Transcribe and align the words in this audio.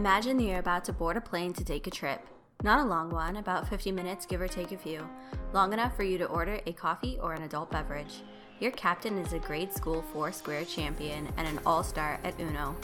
Imagine 0.00 0.38
that 0.38 0.44
you're 0.44 0.58
about 0.58 0.82
to 0.86 0.94
board 0.94 1.18
a 1.18 1.20
plane 1.20 1.52
to 1.52 1.62
take 1.62 1.86
a 1.86 1.90
trip. 1.90 2.26
Not 2.62 2.80
a 2.80 2.88
long 2.88 3.10
one, 3.10 3.36
about 3.36 3.68
50 3.68 3.92
minutes, 3.92 4.24
give 4.24 4.40
or 4.40 4.48
take 4.48 4.72
a 4.72 4.78
few. 4.78 5.06
Long 5.52 5.74
enough 5.74 5.94
for 5.94 6.04
you 6.04 6.16
to 6.16 6.24
order 6.24 6.58
a 6.64 6.72
coffee 6.72 7.18
or 7.20 7.34
an 7.34 7.42
adult 7.42 7.70
beverage. 7.70 8.22
Your 8.60 8.70
captain 8.70 9.18
is 9.18 9.34
a 9.34 9.38
grade 9.38 9.74
school 9.74 10.00
four 10.10 10.32
square 10.32 10.64
champion 10.64 11.28
and 11.36 11.46
an 11.46 11.60
all 11.66 11.82
star 11.82 12.18
at 12.24 12.40
Uno. 12.40 12.74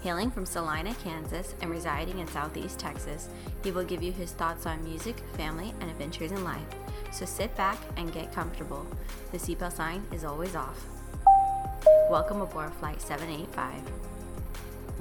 Hailing 0.00 0.30
from 0.30 0.46
Salina, 0.46 0.94
Kansas, 0.94 1.54
and 1.60 1.70
residing 1.70 2.20
in 2.20 2.26
Southeast 2.28 2.78
Texas, 2.78 3.28
he 3.62 3.70
will 3.70 3.84
give 3.84 4.02
you 4.02 4.10
his 4.10 4.32
thoughts 4.32 4.64
on 4.64 4.82
music, 4.82 5.18
family, 5.34 5.74
and 5.80 5.90
adventures 5.90 6.32
in 6.32 6.42
life. 6.42 6.64
So 7.10 7.26
sit 7.26 7.54
back 7.54 7.76
and 7.98 8.14
get 8.14 8.32
comfortable. 8.32 8.86
The 9.30 9.36
seatbelt 9.36 9.74
sign 9.74 10.02
is 10.10 10.24
always 10.24 10.56
off. 10.56 10.82
Welcome 12.08 12.40
aboard 12.40 12.72
Flight 12.72 13.02
785. 13.02 14.11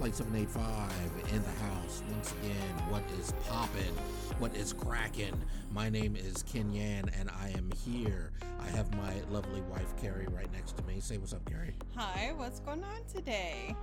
Flight 0.02 0.16
785 0.16 1.32
in 1.32 1.44
the 1.44 1.64
house. 1.64 2.02
Once 2.10 2.32
again, 2.32 2.90
what 2.90 3.04
is 3.20 3.34
poppin'? 3.48 3.96
What 4.40 4.56
is 4.56 4.74
cracking? 4.74 5.40
My 5.72 5.92
name 5.92 6.16
is 6.16 6.42
Ken 6.42 6.74
Yan, 6.74 7.12
and 7.20 7.30
I 7.30 7.50
am 7.50 7.70
here. 7.86 8.32
I 8.60 8.68
have 8.76 8.92
my 8.98 9.14
lovely 9.30 9.62
wife, 9.70 9.96
Carrie, 10.02 10.26
right 10.32 10.52
next 10.54 10.76
to 10.78 10.84
me. 10.86 11.02
Say 11.02 11.20
what's 11.20 11.34
up, 11.34 11.48
Carrie. 11.48 11.76
Hi, 11.96 12.34
what's 12.36 12.62
going 12.62 12.84
on 12.84 13.06
today? 13.14 13.76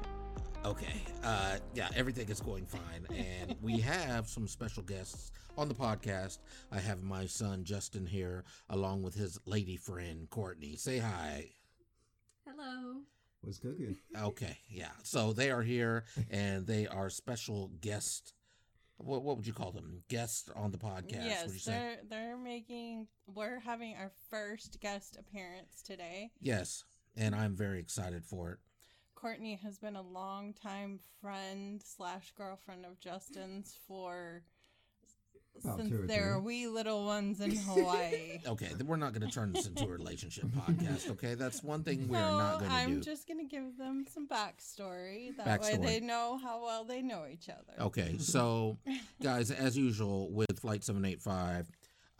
Okay. 0.64 1.04
Uh, 1.22 1.58
yeah, 1.72 1.88
everything 1.94 2.28
is 2.28 2.40
going 2.40 2.66
fine. 2.66 3.06
And 3.16 3.54
we 3.62 3.78
have 3.78 4.28
some 4.28 4.48
special 4.48 4.82
guests 4.82 5.30
on 5.56 5.68
the 5.68 5.74
podcast. 5.74 6.38
I 6.72 6.80
have 6.80 7.04
my 7.04 7.26
son, 7.26 7.62
Justin, 7.62 8.06
here, 8.06 8.42
along 8.70 9.04
with 9.04 9.14
his 9.14 9.38
lady 9.46 9.76
friend, 9.76 10.28
Courtney. 10.30 10.74
Say 10.74 10.98
hi. 10.98 11.50
Hello. 12.44 13.02
What's 13.42 13.58
cooking? 13.58 13.96
Okay. 14.16 14.58
Yeah. 14.68 14.90
So 15.02 15.32
they 15.32 15.50
are 15.50 15.62
here, 15.62 16.04
and 16.30 16.66
they 16.66 16.86
are 16.86 17.08
special 17.10 17.70
guests. 17.80 18.32
What, 18.96 19.22
what 19.22 19.36
would 19.36 19.46
you 19.46 19.52
call 19.52 19.70
them? 19.70 20.02
Guests 20.08 20.50
on 20.56 20.72
the 20.72 20.78
podcast. 20.78 21.24
yes, 21.24 21.44
would 21.44 21.54
you 21.54 21.60
say? 21.60 21.72
they're 21.72 21.98
they're 22.10 22.36
making. 22.36 23.06
We're 23.26 23.60
having 23.60 23.94
our 23.96 24.10
first 24.30 24.80
guest 24.80 25.16
appearance 25.18 25.82
today. 25.82 26.30
Yes. 26.40 26.84
And 27.16 27.34
I'm 27.34 27.56
very 27.56 27.80
excited 27.80 28.24
for 28.24 28.52
it. 28.52 28.58
Courtney 29.14 29.58
has 29.64 29.78
been 29.78 29.96
a 29.96 30.02
longtime 30.02 31.00
friend 31.20 31.82
slash 31.84 32.32
girlfriend 32.36 32.84
of 32.84 33.00
Justin's 33.00 33.76
for 33.88 34.42
About 35.64 35.78
since 35.78 36.06
they 36.08 36.20
were 36.20 36.38
wee 36.40 36.66
little 36.66 37.04
ones 37.04 37.40
in 37.40 37.54
Hawaii. 37.56 38.40
Okay, 38.46 38.70
we're 38.86 38.96
not 38.96 39.12
going 39.12 39.28
to 39.28 39.32
turn 39.34 39.52
this 39.52 39.66
into 39.66 39.84
a 39.84 39.88
relationship 39.88 40.44
podcast. 40.56 41.10
Okay, 41.10 41.34
that's 41.34 41.62
one 41.62 41.82
thing 41.82 42.08
we're 42.08 42.18
so 42.18 42.38
not 42.38 42.58
going 42.60 42.70
to 42.70 42.76
do. 42.76 42.82
I'm 42.82 43.00
just 43.02 43.26
gonna 43.28 43.44
give 43.44 43.76
them 43.76 44.04
some 44.12 44.26
backstory. 44.28 45.36
That 45.36 45.60
way 45.60 45.76
they 45.76 46.00
know 46.00 46.38
how 46.42 46.62
well 46.62 46.84
they 46.84 47.02
know 47.02 47.24
each 47.30 47.48
other. 47.48 47.82
Okay, 47.86 48.16
so 48.18 48.78
guys, 49.22 49.50
as 49.50 49.76
usual 49.76 50.30
with 50.30 50.58
Flight 50.60 50.84
785, 50.84 51.70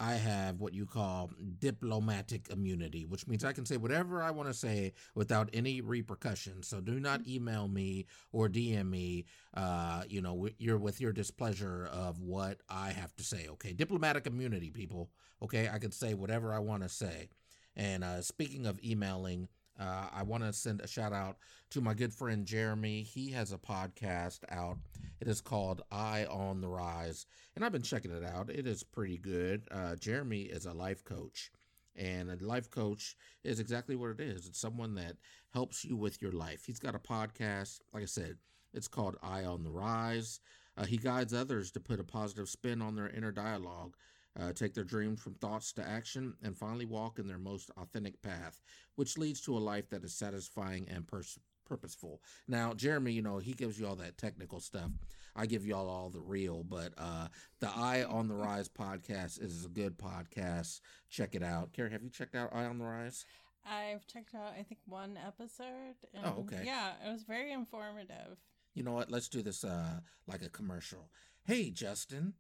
I 0.01 0.15
have 0.15 0.61
what 0.61 0.75
you 0.75 0.87
call 0.87 1.31
diplomatic 1.59 2.49
immunity, 2.51 3.05
which 3.05 3.27
means 3.27 3.45
I 3.45 3.53
can 3.53 3.67
say 3.67 3.77
whatever 3.77 4.23
I 4.23 4.31
want 4.31 4.49
to 4.49 4.55
say 4.55 4.93
without 5.15 5.51
any 5.53 5.81
repercussions. 5.81 6.69
So 6.69 6.81
do 6.81 7.01
not 7.01 7.27
email 7.27 7.67
me 7.67 8.07
or 8.33 8.49
DM 8.49 8.91
me, 8.91 9.25
uh, 9.55 10.05
you 10.09 10.23
know, 10.23 10.49
you're 10.59 10.79
with 10.79 11.01
your 11.01 11.13
displeasure 11.13 11.89
of 11.93 12.21
what 12.21 12.59
I 12.69 12.91
have 12.91 13.15
to 13.17 13.25
say. 13.25 13.47
Okay, 13.51 13.73
diplomatic 13.73 14.27
immunity, 14.27 14.71
people. 14.71 15.11
Okay, 15.43 15.69
I 15.73 15.79
can 15.79 15.93
say 15.93 16.15
whatever 16.15 16.53
I 16.53 16.61
want 16.61 16.85
to 16.85 16.89
say. 16.89 17.29
And 17.77 18.03
uh, 18.03 18.23
speaking 18.23 18.67
of 18.67 18.83
emailing, 18.85 19.49
uh, 19.79 20.09
I 20.13 20.23
want 20.23 20.43
to 20.45 20.53
send 20.53 20.81
a 20.81 20.89
shout 20.89 21.13
out 21.13 21.37
to 21.71 21.81
my 21.81 21.95
good 21.95 22.13
friend 22.13 22.45
Jeremy. 22.45 23.03
He 23.03 23.31
has 23.33 23.53
a 23.53 23.59
podcast 23.59 24.41
out. 24.51 24.79
It 25.21 25.29
is 25.29 25.41
called 25.41 25.83
Eye 25.91 26.27
on 26.29 26.61
the 26.61 26.69
Rise, 26.69 27.27
and 27.55 27.65
I've 27.65 27.73
been 27.73 27.83
checking 27.83 28.11
it 28.11 28.25
out. 28.25 28.51
It 28.51 28.67
is 28.67 28.83
pretty 28.83 29.19
good. 29.19 29.63
Uh, 29.71 29.97
Jeremy 29.97 30.43
is 30.43 30.67
a 30.67 30.73
life 30.73 31.05
coach, 31.05 31.51
and 31.97 32.31
a 32.31 32.45
life 32.45 32.71
coach 32.71 33.17
is 33.45 33.61
exactly 33.61 33.97
what 33.97 34.11
it 34.11 34.21
is. 34.21 34.47
It's 34.47 34.61
someone 34.61 34.95
that 34.97 35.17
helps 35.53 35.85
you 35.85 35.97
with 35.97 36.23
your 36.23 36.33
life. 36.33 36.65
He's 36.67 36.79
got 36.79 36.95
a 36.95 37.01
podcast, 37.01 37.81
like 37.93 38.03
I 38.03 38.07
said, 38.07 38.37
it's 38.73 38.89
called 38.89 39.17
Eye 39.23 39.45
on 39.45 39.65
the 39.65 39.71
Rise. 39.71 40.41
Uh, 40.77 40.85
he 40.85 40.97
guides 40.97 41.35
others 41.35 41.73
to 41.73 41.81
put 41.81 41.99
a 41.99 42.05
positive 42.05 42.49
spin 42.49 42.81
on 42.81 42.95
their 42.95 43.09
inner 43.09 43.33
dialogue, 43.33 43.97
uh, 44.39 44.53
take 44.53 44.75
their 44.75 44.85
dreams 44.85 45.21
from 45.21 45.35
thoughts 45.35 45.73
to 45.75 45.87
action, 45.89 46.35
and 46.43 46.57
finally 46.57 46.85
walk 46.87 47.19
in 47.19 47.27
their 47.29 47.39
most 47.39 47.71
authentic 47.77 48.21
path, 48.23 48.61
which 48.97 49.19
leads 49.19 49.41
to 49.43 49.57
a 49.57 49.59
life 49.59 49.89
that 49.91 50.05
is 50.05 50.15
satisfying 50.15 50.89
and 50.89 51.07
pers- 51.07 51.39
purposeful. 51.65 52.21
Now, 52.47 52.73
Jeremy, 52.75 53.13
you 53.13 53.23
know, 53.23 53.39
he 53.39 53.53
gives 53.53 53.79
you 53.79 53.87
all 53.87 53.97
that 53.97 54.17
technical 54.19 54.61
stuff. 54.61 54.91
I 55.37 55.47
give 55.47 55.65
you 55.67 55.75
all, 55.77 55.89
all 55.89 56.11
the 56.11 56.21
real, 56.21 56.65
but 56.65 56.93
uh, 56.99 57.29
the 57.61 57.69
Eye 57.69 58.03
on 58.05 58.27
the 58.27 58.35
Rise 58.35 58.69
podcast 58.69 59.41
is 59.43 59.65
a 59.65 59.69
good 59.69 59.97
podcast. 59.99 60.81
Check 61.11 61.35
it 61.35 61.43
out. 61.43 61.73
Carrie, 61.73 61.91
have 61.93 62.03
you 62.03 62.11
checked 62.11 62.35
out 62.35 62.51
Eye 62.53 62.65
on 62.65 62.79
the 62.79 62.85
Rise? 62.85 63.25
I've 63.71 64.07
checked 64.07 64.35
out 64.35 64.55
I 64.59 64.63
think 64.63 64.81
one 64.87 65.19
episode. 65.25 65.95
And 66.15 66.25
Oh, 66.25 66.41
okay. 66.41 66.63
Yeah, 66.65 66.93
it 67.07 67.13
was 67.13 67.23
very 67.25 67.53
informative. 67.53 68.39
You 68.75 68.83
know 68.83 68.93
what? 68.93 69.11
Let's 69.11 69.29
do 69.29 69.43
this 69.43 69.63
uh, 69.63 70.01
like 70.27 70.43
a 70.43 70.49
commercial. 70.49 71.11
Hey, 71.45 71.71
Justin, 71.71 72.35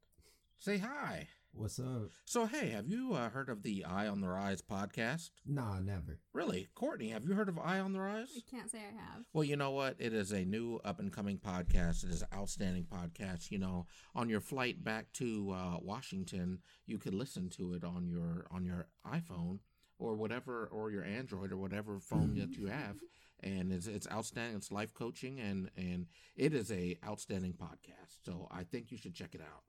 say 0.58 0.78
hi. 0.78 1.28
What's 1.52 1.80
up? 1.80 2.10
So, 2.24 2.46
hey, 2.46 2.70
have 2.70 2.86
you 2.86 3.14
uh, 3.14 3.30
heard 3.30 3.48
of 3.48 3.62
the 3.64 3.84
Eye 3.84 4.06
on 4.06 4.20
the 4.20 4.28
Rise 4.28 4.62
podcast? 4.62 5.30
Nah, 5.44 5.80
never. 5.80 6.20
Really? 6.32 6.68
Courtney, 6.76 7.08
have 7.08 7.24
you 7.24 7.34
heard 7.34 7.48
of 7.48 7.58
Eye 7.58 7.80
on 7.80 7.92
the 7.92 8.00
Rise? 8.00 8.28
I 8.36 8.40
can't 8.48 8.70
say 8.70 8.78
I 8.78 8.92
have. 9.02 9.24
Well, 9.32 9.42
you 9.42 9.56
know 9.56 9.72
what? 9.72 9.96
It 9.98 10.12
is 10.12 10.30
a 10.30 10.44
new 10.44 10.78
up 10.84 11.00
and 11.00 11.12
coming 11.12 11.36
podcast. 11.38 12.04
It 12.04 12.10
is 12.10 12.22
an 12.22 12.28
outstanding 12.32 12.84
podcast. 12.84 13.50
You 13.50 13.58
know, 13.58 13.86
on 14.14 14.28
your 14.28 14.40
flight 14.40 14.84
back 14.84 15.12
to 15.14 15.50
uh, 15.52 15.76
Washington, 15.82 16.60
you 16.86 16.98
could 16.98 17.14
listen 17.14 17.48
to 17.56 17.74
it 17.74 17.82
on 17.82 18.08
your 18.08 18.46
on 18.52 18.64
your 18.64 18.86
iPhone 19.04 19.58
or 19.98 20.14
whatever, 20.14 20.68
or 20.70 20.92
your 20.92 21.02
Android 21.04 21.50
or 21.50 21.56
whatever 21.56 21.98
phone 21.98 22.36
that 22.36 22.56
you 22.56 22.66
have. 22.68 22.96
And 23.42 23.72
it's 23.72 23.88
it's 23.88 24.06
outstanding. 24.12 24.56
It's 24.56 24.70
life 24.70 24.94
coaching, 24.94 25.40
and 25.40 25.70
and 25.76 26.06
it 26.36 26.54
is 26.54 26.70
a 26.70 26.98
outstanding 27.04 27.54
podcast. 27.54 28.24
So 28.24 28.46
I 28.52 28.62
think 28.62 28.92
you 28.92 28.98
should 28.98 29.14
check 29.14 29.34
it 29.34 29.40
out. 29.40 29.62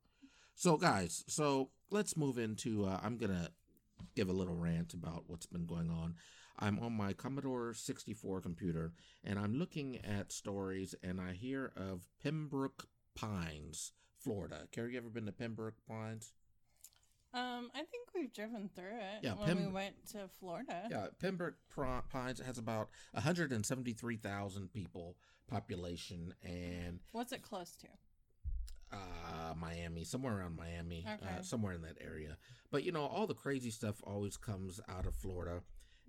So 0.59 0.75
guys, 0.75 1.23
so 1.29 1.69
let's 1.89 2.17
move 2.17 2.37
into. 2.37 2.83
Uh, 2.83 2.99
I'm 3.01 3.15
gonna 3.15 3.47
give 4.13 4.27
a 4.27 4.33
little 4.33 4.55
rant 4.57 4.93
about 4.93 5.23
what's 5.27 5.45
been 5.45 5.65
going 5.65 5.89
on. 5.89 6.15
I'm 6.59 6.79
on 6.79 6.91
my 6.91 7.13
Commodore 7.13 7.73
64 7.73 8.41
computer 8.41 8.91
and 9.23 9.39
I'm 9.39 9.53
looking 9.57 9.99
at 10.03 10.33
stories 10.33 10.93
and 11.01 11.21
I 11.21 11.31
hear 11.31 11.71
of 11.77 12.09
Pembroke 12.21 12.89
Pines, 13.15 13.93
Florida. 14.17 14.67
Carrie, 14.73 14.91
you 14.91 14.97
ever 14.97 15.07
been 15.07 15.27
to 15.27 15.31
Pembroke 15.31 15.77
Pines? 15.87 16.33
Um, 17.33 17.71
I 17.73 17.83
think 17.83 18.09
we've 18.13 18.33
driven 18.33 18.69
through 18.75 18.97
it 18.97 19.23
Yeah, 19.23 19.35
when 19.35 19.65
we 19.65 19.71
went 19.71 20.07
to 20.11 20.27
Florida. 20.41 20.89
Yeah, 20.91 21.07
Pembroke 21.21 21.55
Pines 22.09 22.41
has 22.41 22.57
about 22.57 22.89
173,000 23.13 24.73
people 24.73 25.15
population 25.47 26.33
and 26.43 26.99
What's 27.13 27.31
it 27.31 27.43
close 27.43 27.77
to? 27.77 27.87
Uh, 28.91 29.53
Miami, 29.59 30.03
somewhere 30.03 30.39
around 30.39 30.55
Miami, 30.55 31.05
uh, 31.07 31.41
somewhere 31.41 31.73
in 31.73 31.81
that 31.81 31.97
area. 32.01 32.37
But 32.71 32.83
you 32.83 32.91
know, 32.91 33.05
all 33.05 33.27
the 33.27 33.33
crazy 33.33 33.69
stuff 33.71 34.01
always 34.03 34.37
comes 34.37 34.79
out 34.89 35.05
of 35.05 35.15
Florida, 35.15 35.61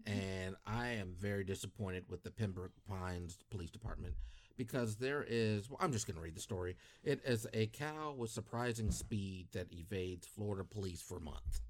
and 0.07 0.57
I 0.67 0.89
am 0.89 1.15
very 1.19 1.45
disappointed 1.45 2.05
with 2.09 2.23
the 2.23 2.31
Pembroke 2.31 2.73
Pines 2.89 3.39
Police 3.51 3.71
Department 3.71 4.15
because 4.57 4.97
there 4.97 5.25
is. 5.27 5.71
Well, 5.71 5.79
I'm 5.81 5.93
just 5.93 6.07
going 6.07 6.17
to 6.17 6.23
read 6.23 6.37
the 6.37 6.41
story. 6.41 6.77
It 7.03 7.21
is 7.25 7.47
a 7.55 7.67
cow 7.69 8.15
with 8.17 8.31
surprising 8.31 8.91
speed 8.91 9.49
that 9.53 9.73
evades 9.73 10.27
Florida 10.27 10.65
police 10.65 11.01
for 11.03 11.17
a 11.19 11.21
month, 11.21 11.61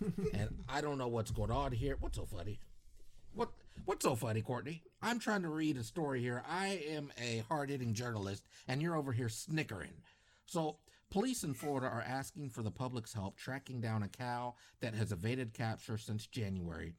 and 0.34 0.50
I 0.68 0.80
don't 0.80 0.98
know 0.98 1.08
what's 1.08 1.30
going 1.30 1.50
on 1.52 1.72
here. 1.72 1.96
What's 2.00 2.16
so 2.16 2.26
funny? 2.26 2.58
What 3.34 3.50
what's 3.84 4.04
so 4.04 4.14
funny, 4.16 4.42
Courtney? 4.42 4.82
I'm 5.02 5.18
trying 5.18 5.42
to 5.42 5.48
read 5.48 5.76
a 5.76 5.84
story 5.84 6.20
here. 6.20 6.42
I 6.48 6.82
am 6.90 7.12
a 7.20 7.44
hard-hitting 7.48 7.94
journalist, 7.94 8.44
and 8.68 8.82
you're 8.82 8.96
over 8.96 9.12
here 9.12 9.28
snickering. 9.28 9.92
So, 10.50 10.78
police 11.12 11.44
in 11.44 11.54
Florida 11.54 11.86
are 11.86 12.02
asking 12.02 12.50
for 12.50 12.64
the 12.64 12.72
public's 12.72 13.14
help 13.14 13.36
tracking 13.36 13.80
down 13.80 14.02
a 14.02 14.08
cow 14.08 14.56
that 14.80 14.96
has 14.96 15.12
evaded 15.12 15.54
capture 15.54 15.96
since 15.96 16.26
January 16.26 16.96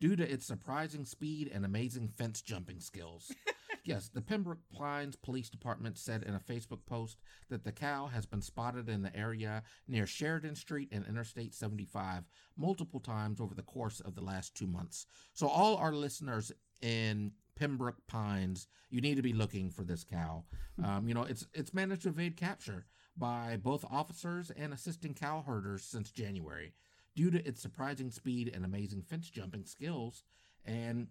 due 0.00 0.16
to 0.16 0.26
its 0.26 0.46
surprising 0.46 1.04
speed 1.04 1.50
and 1.52 1.66
amazing 1.66 2.08
fence 2.08 2.40
jumping 2.40 2.80
skills. 2.80 3.30
yes, 3.84 4.08
the 4.08 4.22
Pembroke 4.22 4.62
Pines 4.74 5.14
Police 5.14 5.50
Department 5.50 5.98
said 5.98 6.22
in 6.22 6.34
a 6.34 6.40
Facebook 6.40 6.86
post 6.86 7.18
that 7.50 7.64
the 7.64 7.72
cow 7.72 8.06
has 8.06 8.24
been 8.24 8.40
spotted 8.40 8.88
in 8.88 9.02
the 9.02 9.14
area 9.14 9.62
near 9.86 10.06
Sheridan 10.06 10.54
Street 10.54 10.88
and 10.90 11.06
Interstate 11.06 11.54
75 11.54 12.24
multiple 12.56 13.00
times 13.00 13.42
over 13.42 13.54
the 13.54 13.60
course 13.60 14.00
of 14.00 14.14
the 14.14 14.24
last 14.24 14.54
two 14.54 14.66
months. 14.66 15.06
So, 15.34 15.48
all 15.48 15.76
our 15.76 15.92
listeners 15.92 16.50
in 16.80 17.32
Pembroke 17.56 18.06
Pines, 18.06 18.68
you 18.90 19.00
need 19.00 19.16
to 19.16 19.22
be 19.22 19.32
looking 19.32 19.70
for 19.70 19.82
this 19.82 20.04
cow. 20.04 20.44
Um, 20.82 21.08
you 21.08 21.14
know, 21.14 21.24
it's 21.24 21.46
it's 21.54 21.74
managed 21.74 22.02
to 22.02 22.10
evade 22.10 22.36
capture 22.36 22.86
by 23.16 23.56
both 23.56 23.84
officers 23.90 24.50
and 24.50 24.72
assisting 24.72 25.14
cow 25.14 25.42
herders 25.46 25.82
since 25.84 26.10
January, 26.10 26.72
due 27.14 27.30
to 27.30 27.46
its 27.46 27.62
surprising 27.62 28.10
speed 28.10 28.50
and 28.54 28.64
amazing 28.64 29.02
fence 29.02 29.30
jumping 29.30 29.64
skills. 29.64 30.22
And 30.64 31.08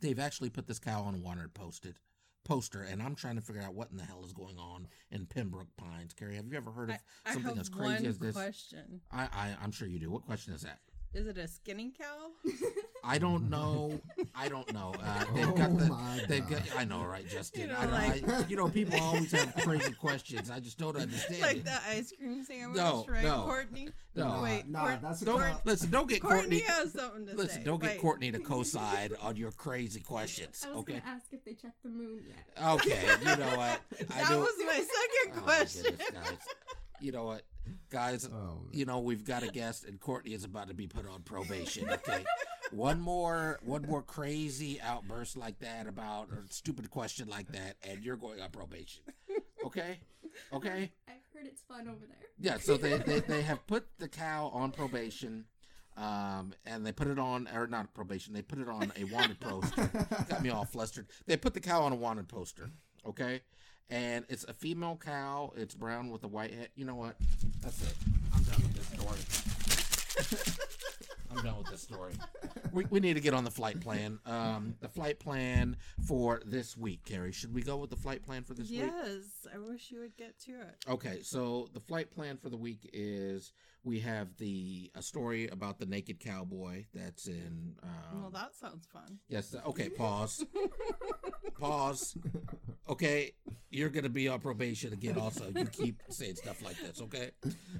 they've 0.00 0.18
actually 0.18 0.50
put 0.50 0.66
this 0.66 0.78
cow 0.78 1.02
on 1.02 1.14
a 1.14 1.18
wanted 1.18 1.54
posted. 1.54 1.96
poster, 2.44 2.82
and 2.82 3.02
I'm 3.02 3.14
trying 3.14 3.36
to 3.36 3.42
figure 3.42 3.60
out 3.62 3.74
what 3.74 3.90
in 3.90 3.98
the 3.98 4.04
hell 4.04 4.24
is 4.24 4.32
going 4.32 4.58
on 4.58 4.88
in 5.10 5.26
Pembroke 5.26 5.76
Pines. 5.76 6.14
Carrie, 6.14 6.36
have 6.36 6.46
you 6.46 6.56
ever 6.56 6.70
heard 6.70 6.88
of 6.88 6.96
I, 6.96 7.30
I 7.30 7.32
something 7.34 7.50
have 7.56 7.60
as 7.60 7.68
crazy 7.68 8.06
as 8.06 8.18
this? 8.18 8.34
question. 8.34 9.02
I, 9.12 9.24
I 9.24 9.56
I'm 9.62 9.70
sure 9.70 9.86
you 9.86 9.98
do. 9.98 10.10
What 10.10 10.22
question 10.24 10.54
is 10.54 10.62
that? 10.62 10.78
Is 11.14 11.26
it 11.26 11.38
a 11.38 11.48
skinny 11.48 11.90
cow? 11.98 12.28
I 13.02 13.16
don't 13.18 13.48
know. 13.48 13.98
I 14.34 14.48
don't 14.48 14.70
know. 14.74 14.94
Uh, 15.02 15.24
they've 15.34 15.48
Oh 15.48 15.52
got 15.52 15.78
the. 15.78 16.24
They've 16.28 16.46
got. 16.48 16.60
I 16.76 16.84
know, 16.84 17.02
right, 17.02 17.26
Justin? 17.26 17.62
You 17.62 17.66
know, 17.68 17.76
I, 17.78 17.82
don't- 17.82 17.92
like- 17.92 18.28
I, 18.28 18.46
you 18.48 18.56
know, 18.56 18.68
people 18.68 19.00
always 19.00 19.32
have 19.32 19.54
crazy 19.56 19.92
questions. 19.92 20.50
I 20.50 20.60
just 20.60 20.76
don't 20.78 20.96
understand. 21.00 21.40
like 21.40 21.56
it. 21.58 21.64
the 21.64 21.72
ice 21.90 22.12
cream 22.18 22.44
sandwich, 22.44 22.76
No, 22.76 23.06
right, 23.08 23.24
no. 23.24 23.44
Courtney? 23.44 23.88
No. 24.14 24.24
Nah, 24.28 24.42
Wait, 24.42 24.68
nah, 24.68 24.80
Court- 24.80 24.98
that's 25.02 25.20
Don't 25.20 25.40
cow. 25.40 25.60
listen. 25.64 25.90
Don't 25.90 26.08
get 26.10 26.20
Courtney 26.20 26.60
Courtney. 26.60 26.60
has 26.60 26.92
something 26.92 27.26
to 27.26 27.34
Listen, 27.36 27.58
say. 27.60 27.64
don't 27.64 27.80
get 27.80 27.92
Wait. 27.92 28.00
Courtney 28.00 28.30
to 28.32 28.38
co-side 28.40 29.12
on 29.22 29.36
your 29.36 29.52
crazy 29.52 30.00
questions. 30.00 30.62
I 30.66 30.70
was 30.72 30.78
Okay. 30.80 30.98
gonna 31.00 31.04
ask 31.16 31.24
if 31.32 31.42
they 31.44 31.54
checked 31.54 31.82
the 31.82 31.88
moon 31.88 32.20
yet. 32.26 32.64
Okay. 32.74 33.02
You 33.20 33.36
know 33.36 33.56
what? 33.56 33.80
I 34.14 34.20
That 34.22 34.30
knew- 34.30 34.38
was 34.40 34.52
my 34.64 34.72
second 34.74 34.88
Oh, 35.32 35.36
my 35.36 35.40
question. 35.40 35.82
goodness, 35.84 36.10
guys. 36.12 36.38
You 37.00 37.12
know 37.12 37.24
what, 37.24 37.42
guys? 37.90 38.28
Oh, 38.32 38.60
You 38.72 38.84
know 38.84 38.98
we've 39.00 39.24
got 39.24 39.42
a 39.42 39.48
guest, 39.48 39.84
and 39.84 39.98
Courtney 40.00 40.32
is 40.34 40.44
about 40.44 40.68
to 40.68 40.74
be 40.74 40.86
put 40.86 41.06
on 41.08 41.22
probation. 41.22 41.88
Okay. 41.90 42.24
One 42.70 43.00
more, 43.00 43.58
one 43.62 43.82
more 43.82 44.02
crazy 44.02 44.78
outburst 44.80 45.36
like 45.38 45.58
that 45.60 45.86
about 45.86 46.28
or 46.30 46.44
stupid 46.50 46.90
question 46.90 47.26
like 47.28 47.48
that, 47.52 47.76
and 47.82 48.02
you're 48.04 48.16
going 48.16 48.40
on 48.40 48.50
probation. 48.50 49.02
Okay. 49.64 50.00
Okay. 50.52 50.92
I've 51.08 51.14
heard 51.34 51.46
it's 51.46 51.62
fun 51.62 51.88
over 51.88 52.04
there. 52.06 52.28
Yeah, 52.38 52.58
so 52.58 52.76
they, 52.76 52.98
they, 52.98 53.20
they 53.20 53.42
have 53.42 53.66
put 53.66 53.86
the 53.98 54.06
cow 54.06 54.50
on 54.52 54.70
probation, 54.72 55.46
um, 55.96 56.52
and 56.66 56.86
they 56.86 56.92
put 56.92 57.08
it 57.08 57.18
on, 57.18 57.48
or 57.54 57.66
not 57.66 57.92
probation, 57.94 58.34
they 58.34 58.42
put 58.42 58.58
it 58.58 58.68
on 58.68 58.92
a 58.96 59.04
wanted 59.04 59.40
poster. 59.40 59.90
Got 60.28 60.42
me 60.42 60.50
all 60.50 60.64
flustered. 60.64 61.06
They 61.26 61.36
put 61.36 61.54
the 61.54 61.60
cow 61.60 61.82
on 61.82 61.92
a 61.92 61.96
wanted 61.96 62.28
poster, 62.28 62.70
okay? 63.06 63.40
And 63.90 64.24
it's 64.28 64.44
a 64.44 64.52
female 64.52 64.98
cow. 65.02 65.52
It's 65.56 65.74
brown 65.74 66.10
with 66.10 66.24
a 66.24 66.28
white 66.28 66.52
head. 66.52 66.68
You 66.74 66.84
know 66.84 66.94
what? 66.94 67.16
That's 67.62 67.82
it. 67.82 67.94
I'm 68.34 68.42
done 68.42 68.62
with 68.62 68.74
this 68.74 68.86
story. 70.44 70.64
I'm 71.30 71.44
done 71.44 71.58
with 71.58 71.70
this 71.70 71.82
story. 71.82 72.12
We, 72.72 72.84
we 72.90 73.00
need 73.00 73.14
to 73.14 73.20
get 73.20 73.34
on 73.34 73.44
the 73.44 73.50
flight 73.50 73.80
plan. 73.80 74.18
Um, 74.26 74.74
the 74.80 74.88
flight 74.88 75.18
plan 75.18 75.76
for 76.06 76.40
this 76.44 76.76
week, 76.76 77.04
Carrie. 77.04 77.32
Should 77.32 77.54
we 77.54 77.62
go 77.62 77.76
with 77.76 77.90
the 77.90 77.96
flight 77.96 78.22
plan 78.22 78.44
for 78.44 78.54
this 78.54 78.68
week? 78.70 78.80
Yes, 78.80 79.46
I 79.54 79.58
wish 79.58 79.90
you 79.90 80.00
would 80.00 80.16
get 80.16 80.38
to 80.40 80.52
it. 80.52 80.84
Okay, 80.88 81.20
so 81.22 81.68
the 81.72 81.80
flight 81.80 82.10
plan 82.10 82.36
for 82.36 82.48
the 82.50 82.56
week 82.56 82.88
is 82.92 83.52
we 83.84 84.00
have 84.00 84.36
the 84.36 84.90
a 84.94 85.02
story 85.02 85.48
about 85.48 85.78
the 85.78 85.86
naked 85.86 86.20
cowboy 86.20 86.84
that's 86.92 87.26
in. 87.26 87.74
Um, 87.82 88.20
well, 88.22 88.30
that 88.30 88.54
sounds 88.54 88.86
fun. 88.92 89.18
yes. 89.28 89.54
Okay. 89.66 89.88
Pause. 89.88 90.44
pause. 91.58 92.16
Okay, 92.88 93.32
you're 93.70 93.90
gonna 93.90 94.08
be 94.08 94.28
on 94.28 94.40
probation 94.40 94.92
again. 94.92 95.18
Also, 95.18 95.50
you 95.54 95.64
keep 95.66 96.02
saying 96.08 96.36
stuff 96.36 96.62
like 96.64 96.78
this. 96.80 97.00
Okay, 97.02 97.30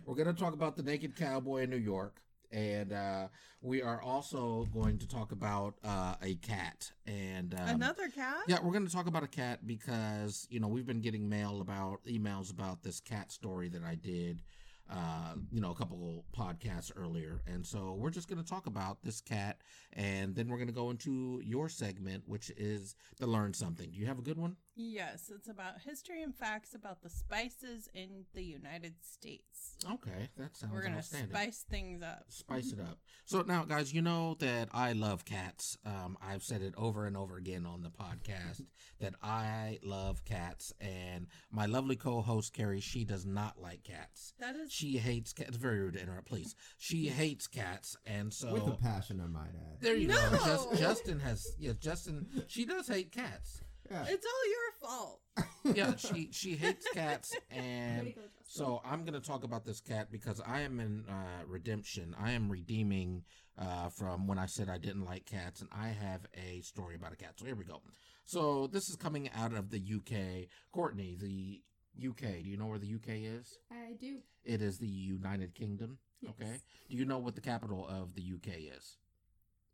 we're 0.04 0.14
gonna 0.14 0.32
talk 0.34 0.52
about 0.54 0.76
the 0.76 0.82
naked 0.82 1.16
cowboy 1.16 1.62
in 1.62 1.70
New 1.70 1.76
York, 1.76 2.20
and 2.52 2.92
uh, 2.92 3.28
we 3.60 3.82
are 3.82 4.00
also 4.02 4.66
going 4.72 4.98
to 4.98 5.08
talk 5.08 5.32
about 5.32 5.74
uh, 5.84 6.14
a 6.22 6.34
cat 6.36 6.90
and 7.06 7.54
um, 7.54 7.68
Another 7.68 8.08
cat? 8.08 8.38
yeah, 8.46 8.58
we're 8.62 8.72
going 8.72 8.86
to 8.86 8.92
talk 8.92 9.06
about 9.06 9.22
a 9.22 9.28
cat 9.28 9.66
because 9.66 10.46
you 10.50 10.60
know 10.60 10.68
we've 10.68 10.86
been 10.86 11.00
getting 11.00 11.28
mail 11.28 11.60
about 11.60 12.00
emails 12.06 12.50
about 12.50 12.82
this 12.82 13.00
cat 13.00 13.30
story 13.32 13.68
that 13.68 13.82
I 13.82 13.94
did, 13.94 14.42
uh, 14.90 15.34
you 15.52 15.60
know, 15.60 15.70
a 15.70 15.74
couple 15.74 16.24
podcasts 16.36 16.90
earlier, 16.96 17.42
and 17.46 17.66
so 17.66 17.94
we're 17.98 18.10
just 18.10 18.28
going 18.28 18.42
to 18.42 18.48
talk 18.48 18.66
about 18.66 19.02
this 19.02 19.20
cat, 19.20 19.58
and 19.92 20.34
then 20.34 20.48
we're 20.48 20.56
going 20.56 20.68
to 20.68 20.74
go 20.74 20.90
into 20.90 21.40
your 21.44 21.68
segment, 21.68 22.22
which 22.26 22.50
is 22.56 22.94
to 23.18 23.26
learn 23.26 23.52
something. 23.52 23.90
Do 23.90 23.98
you 23.98 24.06
have 24.06 24.18
a 24.18 24.22
good 24.22 24.38
one? 24.38 24.56
Yes, 24.80 25.28
it's 25.34 25.48
about 25.48 25.80
history 25.84 26.22
and 26.22 26.32
facts 26.32 26.72
about 26.72 27.02
the 27.02 27.10
spices 27.10 27.88
in 27.94 28.26
the 28.32 28.44
United 28.44 28.94
States. 29.02 29.76
Okay, 29.84 30.28
that 30.36 30.56
sounds 30.56 30.72
We're 30.72 30.82
gonna 30.82 30.98
outstanding. 30.98 31.30
spice 31.30 31.64
things 31.68 32.00
up. 32.00 32.26
spice 32.28 32.72
it 32.72 32.78
up. 32.88 32.96
So 33.24 33.42
now, 33.42 33.64
guys, 33.64 33.92
you 33.92 34.02
know 34.02 34.36
that 34.38 34.68
I 34.72 34.92
love 34.92 35.24
cats. 35.24 35.76
Um, 35.84 36.16
I've 36.22 36.44
said 36.44 36.62
it 36.62 36.74
over 36.76 37.06
and 37.06 37.16
over 37.16 37.36
again 37.36 37.66
on 37.66 37.82
the 37.82 37.90
podcast 37.90 38.62
that 39.00 39.14
I 39.20 39.80
love 39.82 40.24
cats, 40.24 40.72
and 40.80 41.26
my 41.50 41.66
lovely 41.66 41.96
co-host 41.96 42.54
Carrie, 42.54 42.78
she 42.80 43.04
does 43.04 43.26
not 43.26 43.60
like 43.60 43.82
cats. 43.82 44.32
That 44.38 44.54
is 44.54 44.72
She 44.72 44.96
hates 44.98 45.32
cats. 45.32 45.56
Very 45.56 45.80
rude 45.80 45.94
to 45.94 46.00
interrupt, 46.02 46.28
please. 46.28 46.54
She 46.78 47.06
hates 47.08 47.48
cats, 47.48 47.96
and 48.06 48.32
so 48.32 48.52
With 48.54 48.68
a 48.68 48.76
passion, 48.80 49.20
I 49.20 49.26
might 49.26 49.48
add. 49.56 49.80
there 49.80 49.96
you 49.96 50.06
go. 50.06 50.38
Just, 50.44 50.76
Justin 50.76 51.18
has 51.18 51.44
yeah, 51.58 51.72
Justin. 51.80 52.28
She 52.46 52.64
does 52.64 52.86
hate 52.86 53.10
cats. 53.10 53.60
Yeah. 53.90 54.04
it's 54.08 54.26
all 54.26 54.50
your 54.50 54.72
fault. 54.80 55.20
Yeah, 55.74 55.96
she 55.96 56.30
she 56.32 56.56
hates 56.56 56.86
cats, 56.94 57.28
and 57.50 58.14
go, 58.14 58.20
So 58.46 58.80
I'm 58.84 59.04
going 59.04 59.20
to 59.20 59.26
talk 59.26 59.44
about 59.44 59.66
this 59.66 59.80
cat 59.80 60.08
because 60.10 60.40
I 60.46 60.60
am 60.60 60.80
in 60.80 61.04
uh, 61.08 61.44
redemption. 61.46 62.14
I 62.18 62.30
am 62.32 62.48
redeeming 62.50 63.24
uh, 63.58 63.90
from 63.90 64.26
when 64.26 64.38
I 64.38 64.46
said 64.46 64.70
I 64.70 64.78
didn't 64.78 65.04
like 65.04 65.26
cats, 65.26 65.60
and 65.60 65.68
I 65.70 65.88
have 65.88 66.22
a 66.34 66.62
story 66.62 66.94
about 66.94 67.12
a 67.12 67.16
cat. 67.16 67.34
So 67.36 67.44
here 67.44 67.54
we 67.54 67.64
go. 67.64 67.82
So 68.24 68.66
this 68.68 68.88
is 68.88 68.96
coming 68.96 69.28
out 69.36 69.52
of 69.52 69.70
the 69.70 69.78
UK. 69.78 70.48
Courtney, 70.72 71.16
the 71.20 71.60
UK. 72.08 72.42
Do 72.42 72.48
you 72.48 72.56
know 72.56 72.66
where 72.66 72.78
the 72.78 72.94
UK 72.94 73.08
is? 73.38 73.58
I 73.70 73.92
do. 74.00 74.18
It 74.44 74.62
is 74.62 74.78
the 74.78 74.86
United 74.86 75.54
Kingdom. 75.54 75.98
Yes. 76.22 76.32
Okay. 76.40 76.56
Do 76.88 76.96
you 76.96 77.04
know 77.04 77.18
what 77.18 77.34
the 77.34 77.40
capital 77.42 77.86
of 77.86 78.14
the 78.14 78.22
UK 78.22 78.74
is? 78.76 78.96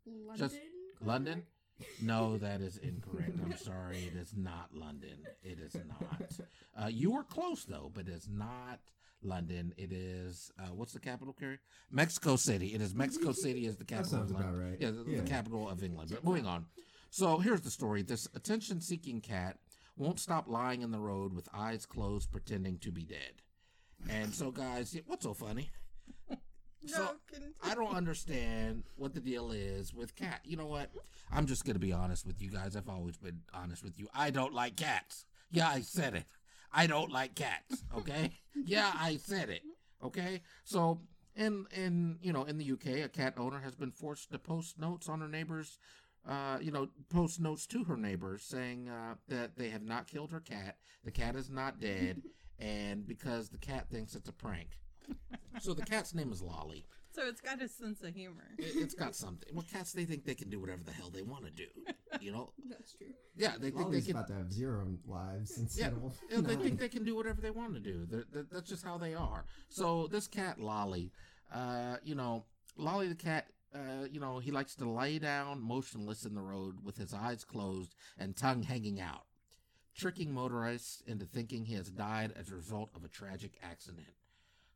London. 0.05 0.37
Just? 0.37 0.55
London? 1.01 1.43
No, 2.01 2.37
that 2.37 2.61
is 2.61 2.77
incorrect. 2.77 3.37
I'm 3.43 3.57
sorry. 3.57 3.97
It 4.13 4.15
is 4.17 4.33
not 4.35 4.69
London. 4.73 5.17
It 5.43 5.59
is 5.59 5.75
not. 5.75 6.31
Uh, 6.81 6.87
you 6.87 7.11
were 7.11 7.23
close 7.23 7.65
though, 7.65 7.91
but 7.93 8.07
it's 8.07 8.27
not 8.29 8.79
London. 9.21 9.73
It 9.77 9.91
is 9.91 10.51
uh, 10.59 10.73
what's 10.73 10.93
the 10.93 10.99
capital, 10.99 11.33
Carrie? 11.33 11.59
Mexico 11.91 12.35
City. 12.37 12.73
It 12.73 12.81
is 12.81 12.93
Mexico 12.95 13.31
City 13.33 13.65
is 13.65 13.75
the 13.75 13.83
That 13.85 13.87
capital. 13.87 14.11
sounds 14.19 14.31
of 14.31 14.37
London. 14.39 14.55
about 14.55 14.69
right. 14.69 14.77
Yeah, 14.79 14.91
the, 14.91 15.21
the 15.21 15.27
capital 15.29 15.69
of 15.69 15.83
England. 15.83 16.11
But 16.13 16.23
moving 16.23 16.45
on. 16.45 16.65
So 17.09 17.37
here's 17.39 17.61
the 17.61 17.71
story. 17.71 18.01
This 18.03 18.27
attention-seeking 18.35 19.21
cat 19.21 19.57
won't 19.97 20.19
stop 20.19 20.47
lying 20.49 20.81
in 20.81 20.91
the 20.91 20.99
road 20.99 21.33
with 21.33 21.47
eyes 21.53 21.85
closed, 21.85 22.29
pretending 22.31 22.77
to 22.79 22.91
be 22.91 23.03
dead. 23.03 23.41
And 24.09 24.33
so, 24.33 24.51
guys, 24.51 24.95
what's 25.07 25.23
so 25.23 25.33
funny? 25.33 25.69
So, 26.87 27.15
can, 27.31 27.53
I 27.63 27.73
don't 27.75 27.95
understand 27.95 28.83
what 28.95 29.13
the 29.13 29.19
deal 29.19 29.51
is 29.51 29.93
with 29.93 30.15
cat. 30.15 30.41
You 30.43 30.57
know 30.57 30.67
what? 30.67 30.91
I'm 31.31 31.45
just 31.45 31.65
gonna 31.65 31.79
be 31.79 31.93
honest 31.93 32.25
with 32.25 32.41
you 32.41 32.49
guys. 32.49 32.75
I've 32.75 32.89
always 32.89 33.17
been 33.17 33.41
honest 33.53 33.83
with 33.83 33.99
you. 33.99 34.07
I 34.13 34.29
don't 34.31 34.53
like 34.53 34.75
cats. 34.75 35.25
Yeah, 35.51 35.69
I 35.69 35.81
said 35.81 36.15
it. 36.15 36.25
I 36.71 36.87
don't 36.87 37.11
like 37.11 37.35
cats. 37.35 37.83
Okay. 37.97 38.31
yeah, 38.65 38.91
I 38.95 39.17
said 39.17 39.49
it. 39.49 39.61
Okay. 40.03 40.41
So, 40.63 40.99
in 41.35 41.65
in 41.75 42.17
you 42.21 42.33
know 42.33 42.43
in 42.43 42.57
the 42.57 42.71
UK, 42.71 43.03
a 43.05 43.09
cat 43.09 43.35
owner 43.37 43.59
has 43.59 43.75
been 43.75 43.91
forced 43.91 44.31
to 44.31 44.39
post 44.39 44.79
notes 44.79 45.09
on 45.09 45.21
her 45.21 45.27
neighbors. 45.27 45.79
Uh, 46.27 46.57
you 46.59 46.71
know, 46.71 46.89
post 47.09 47.39
notes 47.39 47.67
to 47.67 47.83
her 47.83 47.95
neighbors 47.95 48.41
saying 48.41 48.89
uh, 48.89 49.13
that 49.27 49.55
they 49.57 49.69
have 49.69 49.83
not 49.83 50.07
killed 50.07 50.31
her 50.31 50.39
cat. 50.39 50.77
The 51.03 51.11
cat 51.11 51.35
is 51.35 51.51
not 51.51 51.79
dead, 51.79 52.23
and 52.59 53.05
because 53.07 53.49
the 53.49 53.59
cat 53.59 53.89
thinks 53.91 54.15
it's 54.15 54.27
a 54.27 54.33
prank. 54.33 54.69
So 55.61 55.73
the 55.73 55.83
cat's 55.83 56.13
name 56.13 56.31
is 56.31 56.41
Lolly. 56.41 56.85
so 57.13 57.25
it's 57.27 57.39
got 57.41 57.61
a 57.61 57.67
sense 57.69 58.03
of 58.03 58.13
humor. 58.13 58.43
It, 58.57 58.75
it's 58.75 58.93
got 58.93 59.15
something. 59.15 59.47
Well, 59.53 59.65
cats 59.71 59.93
they 59.93 60.03
think 60.05 60.25
they 60.25 60.35
can 60.35 60.49
do 60.49 60.59
whatever 60.59 60.83
the 60.83 60.91
hell 60.91 61.09
they 61.09 61.21
want 61.21 61.45
to 61.45 61.51
do. 61.51 61.67
You 62.19 62.31
know? 62.33 62.51
That's 62.69 62.93
true. 62.93 63.07
Yeah, 63.37 63.53
they 63.59 63.71
think 63.71 63.91
they 63.91 64.01
can. 64.01 64.11
about 64.11 64.27
to 64.27 64.33
have 64.33 64.51
zero 64.51 64.85
lives 65.07 65.57
instead 65.57 65.93
of 65.93 66.13
Yeah, 66.29 66.41
they 66.41 66.55
think 66.57 66.79
they 66.79 66.89
can 66.89 67.03
do 67.05 67.15
whatever 67.15 67.39
they 67.41 67.51
want 67.51 67.73
to 67.73 67.79
do. 67.79 68.05
They're, 68.09 68.25
they're- 68.31 68.47
that's 68.51 68.69
just 68.69 68.83
how 68.83 68.97
they 68.97 69.13
are. 69.13 69.45
So 69.69 70.07
this 70.07 70.27
cat 70.27 70.59
Lolly, 70.59 71.11
uh, 71.53 71.97
you 72.03 72.15
know, 72.15 72.43
Lolly 72.77 73.07
the 73.07 73.15
cat, 73.15 73.47
uh, 73.73 74.05
you 74.11 74.19
know, 74.19 74.39
he 74.39 74.51
likes 74.51 74.75
to 74.75 74.89
lay 74.89 75.19
down 75.19 75.61
motionless 75.61 76.25
in 76.25 76.35
the 76.35 76.41
road 76.41 76.75
with 76.83 76.97
his 76.97 77.13
eyes 77.13 77.43
closed 77.45 77.95
and 78.17 78.35
tongue 78.35 78.63
hanging 78.63 78.99
out, 78.99 79.23
tricking 79.95 80.33
motorists 80.33 81.01
into 81.07 81.25
thinking 81.25 81.63
he 81.65 81.75
has 81.75 81.89
died 81.89 82.33
as 82.37 82.51
a 82.51 82.55
result 82.55 82.89
of 82.95 83.03
a 83.05 83.09
tragic 83.09 83.57
accident. 83.63 84.07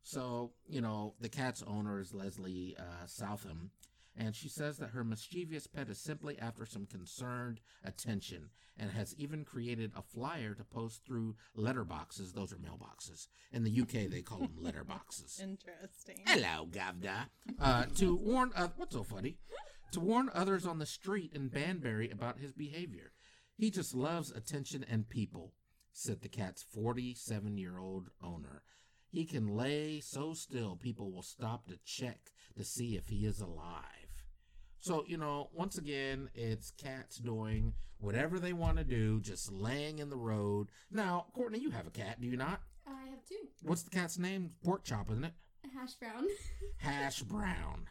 So, 0.02 0.52
you 0.66 0.80
know, 0.80 1.14
the 1.20 1.28
cat's 1.28 1.62
owner 1.66 2.00
is 2.00 2.14
Leslie 2.14 2.76
uh, 2.78 3.06
Southam, 3.06 3.70
and 4.16 4.34
she 4.34 4.48
says 4.48 4.78
that 4.78 4.90
her 4.90 5.04
mischievous 5.04 5.66
pet 5.66 5.88
is 5.88 5.98
simply 5.98 6.38
after 6.38 6.66
some 6.66 6.86
concerned 6.86 7.60
attention 7.84 8.50
and 8.78 8.90
has 8.90 9.14
even 9.18 9.44
created 9.44 9.92
a 9.96 10.02
flyer 10.02 10.54
to 10.54 10.64
post 10.64 11.04
through 11.06 11.36
letterboxes. 11.56 12.32
Those 12.32 12.52
are 12.52 12.56
mailboxes. 12.56 13.28
In 13.52 13.62
the 13.62 13.80
UK, 13.80 14.10
they 14.10 14.22
call 14.22 14.38
them 14.38 14.56
letterboxes. 14.62 15.40
Interesting. 15.40 16.22
Hello, 16.26 16.66
Gavda. 16.70 17.26
Uh, 17.60 17.84
to 17.96 18.16
warn, 18.16 18.50
uh, 18.56 18.68
what's 18.76 18.94
so 18.94 19.02
funny? 19.02 19.36
To 19.92 20.00
warn 20.00 20.30
others 20.34 20.66
on 20.66 20.78
the 20.78 20.86
street 20.86 21.32
in 21.34 21.48
Banbury 21.48 22.10
about 22.10 22.38
his 22.38 22.52
behavior. 22.52 23.12
He 23.56 23.70
just 23.70 23.94
loves 23.94 24.30
attention 24.30 24.84
and 24.88 25.08
people, 25.08 25.52
said 25.92 26.22
the 26.22 26.28
cat's 26.28 26.62
47 26.62 27.58
year 27.58 27.78
old 27.78 28.08
owner. 28.22 28.62
He 29.10 29.24
can 29.24 29.56
lay 29.56 30.00
so 30.00 30.34
still 30.34 30.76
people 30.76 31.10
will 31.10 31.22
stop 31.22 31.66
to 31.66 31.78
check 31.84 32.30
to 32.56 32.64
see 32.64 32.96
if 32.96 33.08
he 33.08 33.26
is 33.26 33.40
alive. 33.40 34.24
So, 34.78 35.04
you 35.06 35.18
know, 35.18 35.50
once 35.52 35.76
again, 35.76 36.30
it's 36.34 36.70
cats 36.70 37.18
doing 37.18 37.74
whatever 37.98 38.38
they 38.38 38.52
want 38.52 38.78
to 38.78 38.84
do, 38.84 39.20
just 39.20 39.52
laying 39.52 39.98
in 39.98 40.08
the 40.08 40.16
road. 40.16 40.68
Now, 40.90 41.26
Courtney, 41.34 41.58
you 41.58 41.70
have 41.70 41.86
a 41.86 41.90
cat, 41.90 42.20
do 42.20 42.26
you 42.26 42.36
not? 42.36 42.60
I 42.86 43.10
have 43.10 43.24
two. 43.28 43.36
What's 43.62 43.82
the 43.82 43.90
cat's 43.90 44.18
name? 44.18 44.52
Pork 44.64 44.84
chop, 44.84 45.10
isn't 45.10 45.24
it? 45.24 45.34
Hash 45.74 45.94
brown. 45.94 46.26
Hash 46.78 47.22
Brown. 47.22 47.88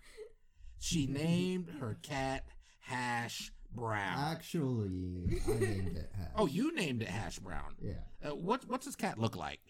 She 0.80 1.08
named 1.08 1.70
her 1.80 1.98
cat 2.02 2.46
Hash 2.80 3.52
Brown. 3.74 4.18
Actually, 4.18 5.42
I 5.48 5.60
named 5.60 5.98
it 5.98 6.10
Hash. 6.18 6.32
Oh, 6.36 6.48
you 6.48 6.74
named 6.74 7.02
it 7.02 7.10
Hash 7.10 7.40
Brown. 7.40 7.76
Yeah. 7.82 7.94
Uh, 8.24 8.36
what, 8.36 8.68
what's 8.68 8.86
this 8.86 8.96
cat 8.96 9.20
look 9.20 9.36
like? 9.36 9.62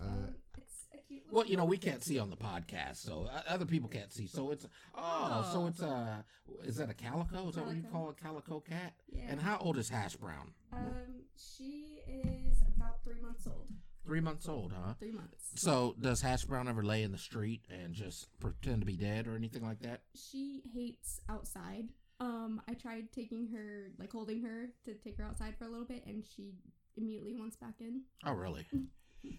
Uh, 0.00 0.32
it's 0.58 0.86
a 0.94 0.98
cute 1.08 1.19
little 1.19 1.19
Well, 1.30 1.46
you 1.46 1.56
know, 1.56 1.64
we 1.64 1.78
can't 1.78 2.02
see 2.02 2.18
on 2.18 2.30
the 2.30 2.36
podcast, 2.36 2.96
so 2.96 3.28
uh, 3.32 3.42
other 3.48 3.64
people 3.66 3.88
can't 3.88 4.12
see. 4.12 4.26
So 4.26 4.50
it's 4.50 4.66
oh, 4.94 5.48
so 5.52 5.62
Oh. 5.62 5.66
it's 5.66 5.80
a 5.82 6.24
is 6.64 6.76
that 6.76 6.90
a 6.90 6.94
calico? 6.94 7.48
Is 7.48 7.54
that 7.54 7.66
what 7.66 7.76
you 7.76 7.82
Calico. 7.82 7.98
call 7.98 8.08
a 8.10 8.14
calico 8.14 8.60
cat? 8.60 8.94
Yeah. 9.12 9.22
And 9.28 9.40
how 9.40 9.58
old 9.58 9.78
is 9.78 9.88
Hash 9.88 10.16
Brown? 10.16 10.52
Um, 10.72 11.24
she 11.36 12.00
is 12.08 12.62
about 12.76 13.02
three 13.04 13.20
months 13.22 13.46
old. 13.46 13.68
Three 14.04 14.20
months 14.20 14.48
old, 14.48 14.72
huh? 14.72 14.94
Three 14.98 15.12
months. 15.12 15.36
So 15.54 15.94
does 16.00 16.22
Hash 16.22 16.44
Brown 16.44 16.68
ever 16.68 16.82
lay 16.82 17.02
in 17.02 17.12
the 17.12 17.18
street 17.18 17.62
and 17.70 17.94
just 17.94 18.28
pretend 18.40 18.80
to 18.80 18.86
be 18.86 18.96
dead 18.96 19.26
or 19.28 19.36
anything 19.36 19.62
like 19.62 19.80
that? 19.80 20.02
She 20.16 20.62
hates 20.74 21.20
outside. 21.28 21.90
Um, 22.18 22.60
I 22.68 22.74
tried 22.74 23.12
taking 23.12 23.46
her, 23.54 23.92
like 23.98 24.10
holding 24.12 24.42
her 24.42 24.70
to 24.86 24.94
take 24.94 25.16
her 25.18 25.24
outside 25.24 25.54
for 25.58 25.64
a 25.64 25.68
little 25.68 25.86
bit, 25.86 26.04
and 26.06 26.24
she 26.24 26.54
immediately 26.96 27.34
wants 27.34 27.56
back 27.56 27.74
in. 27.80 28.02
Oh, 28.26 28.32
really? 28.32 28.66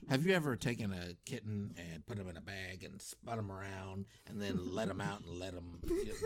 Have 0.09 0.25
you 0.25 0.33
ever 0.33 0.55
taken 0.55 0.91
a 0.91 1.13
kitten 1.25 1.73
and 1.77 2.05
put 2.05 2.17
him 2.17 2.27
in 2.29 2.37
a 2.37 2.41
bag 2.41 2.83
and 2.83 3.01
spun 3.01 3.39
him 3.39 3.51
around 3.51 4.05
and 4.27 4.41
then 4.41 4.59
let 4.73 4.89
him 4.89 5.01
out 5.01 5.21
and 5.25 5.39
let 5.39 5.53
him 5.53 5.79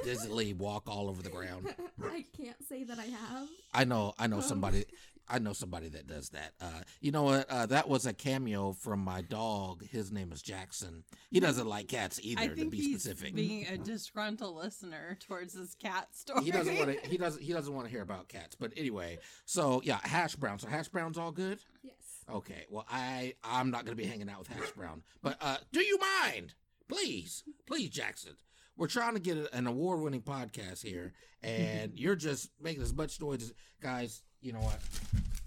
dizzily 0.04 0.54
walk 0.56 0.90
all 0.90 1.10
over 1.10 1.22
the 1.22 1.30
ground? 1.30 1.74
I 2.04 2.26
can't 2.36 2.62
say 2.68 2.84
that 2.84 3.00
I 3.00 3.06
have. 3.06 3.48
I 3.74 3.84
know, 3.86 4.14
I 4.18 4.28
know 4.28 4.38
Um. 4.38 4.42
somebody. 4.42 4.86
I 5.28 5.40
know 5.40 5.54
somebody 5.54 5.90
that 5.90 6.06
does 6.06 6.30
that. 6.30 6.52
Uh, 6.62 6.82
you 7.02 7.12
know 7.12 7.24
what? 7.24 7.50
Uh, 7.50 7.66
that 7.66 7.90
was 7.90 8.06
a 8.06 8.14
cameo 8.14 8.74
from 8.74 9.00
my 9.00 9.22
dog. 9.24 9.84
His 9.84 10.12
name 10.12 10.32
is 10.32 10.40
Jackson. 10.44 11.04
He 11.32 11.40
doesn't 11.40 11.66
like 11.68 11.88
cats 11.88 12.20
either, 12.22 12.54
to 12.54 12.70
be 12.70 12.78
he's 12.78 13.02
specific. 13.02 13.34
being 13.34 13.66
a 13.66 13.76
disgruntled 13.80 14.56
listener 14.56 15.18
towards 15.28 15.56
his 15.56 15.74
cat 15.82 16.10
story. 16.12 16.44
he 16.44 16.52
doesn't 16.52 16.78
want 16.78 17.02
to. 17.02 17.10
He 17.10 17.18
doesn't. 17.26 17.42
He 17.42 17.54
doesn't 17.54 17.74
want 17.74 17.88
to 17.88 17.92
hear 17.92 18.04
about 18.04 18.28
cats. 18.28 18.56
But 18.56 18.74
anyway, 18.78 19.18
so 19.46 19.82
yeah, 19.84 19.98
hash 20.04 20.36
brown. 20.36 20.60
So 20.60 20.68
hash 20.68 20.90
brown's 20.90 21.18
all 21.18 21.32
good. 21.32 21.58
Yes. 21.82 21.96
Okay. 22.32 22.66
Well, 22.70 22.86
I 22.90 23.36
I'm 23.44 23.72
not 23.72 23.86
gonna 23.86 23.96
be 23.96 24.06
hanging 24.06 24.30
out 24.30 24.40
with 24.40 24.48
hash 24.48 24.72
brown. 24.72 25.04
But 25.22 25.38
uh, 25.42 25.58
do 25.72 25.82
you 25.82 26.00
mind, 26.24 26.54
please, 26.88 27.44
please, 27.68 27.90
Jackson? 27.90 28.36
We're 28.78 28.88
trying 28.88 29.14
to 29.14 29.22
get 29.22 29.38
an 29.54 29.68
award-winning 29.68 30.22
podcast 30.24 30.84
here, 30.84 31.14
and 31.42 31.94
you're 31.98 32.16
just 32.16 32.50
making 32.62 32.82
as 32.84 32.94
much 32.94 33.22
noise 33.22 33.44
as 33.44 33.54
guys. 33.82 34.24
You 34.42 34.54
know 34.54 34.60
what? 34.60 34.80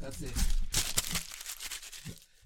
That's 0.01 0.23
it. 0.23 0.33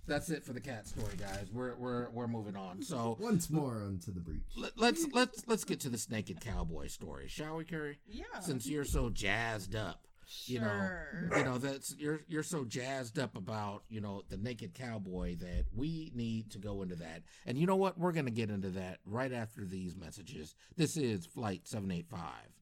That's 0.07 0.31
it 0.31 0.45
for 0.45 0.53
the 0.53 0.61
cat 0.61 0.89
story, 0.89 1.15
guys. 1.17 1.47
We're 1.53 1.77
we're 1.77 2.11
we're 2.11 2.27
moving 2.27 2.57
on. 2.57 2.83
So 2.83 3.17
once 3.21 3.49
more 3.51 3.85
onto 3.87 4.13
the 4.13 4.21
breach. 4.21 4.43
let, 4.57 4.73
let's 4.77 5.07
let's 5.13 5.47
let's 5.47 5.65
get 5.65 5.81
to 5.81 5.89
this 5.89 6.11
naked 6.11 6.41
cowboy 6.41 6.89
story, 6.89 7.29
shall 7.29 7.57
we, 7.57 7.65
Carrie? 7.65 7.99
Yeah. 8.09 8.41
Since 8.41 8.67
you're 8.67 8.85
so 8.85 9.11
jazzed 9.11 9.77
up, 9.77 10.09
you 10.47 10.61
know, 10.61 10.91
you 11.37 11.45
know 11.45 11.59
that's 11.59 11.95
you're 11.99 12.21
you're 12.29 12.43
so 12.43 12.65
jazzed 12.65 13.19
up 13.19 13.37
about 13.37 13.85
you 13.89 14.01
know 14.01 14.23
the 14.29 14.37
naked 14.37 14.75
cowboy 14.75 15.37
that 15.37 15.65
we 15.75 16.13
need 16.15 16.51
to 16.53 16.59
go 16.59 16.83
into 16.83 16.97
that. 16.97 17.23
And 17.47 17.59
you 17.59 17.67
know 17.67 17.77
what? 17.77 17.99
We're 17.99 18.13
gonna 18.13 18.31
get 18.31 18.51
into 18.51 18.71
that 18.71 18.99
right 19.05 19.33
after 19.33 19.65
these 19.65 19.97
messages. 19.97 20.55
This 20.77 20.97
is 20.97 21.27
Flight 21.27 21.63
Seven 21.65 21.91
Eight 21.91 22.09
Five. 22.09 22.53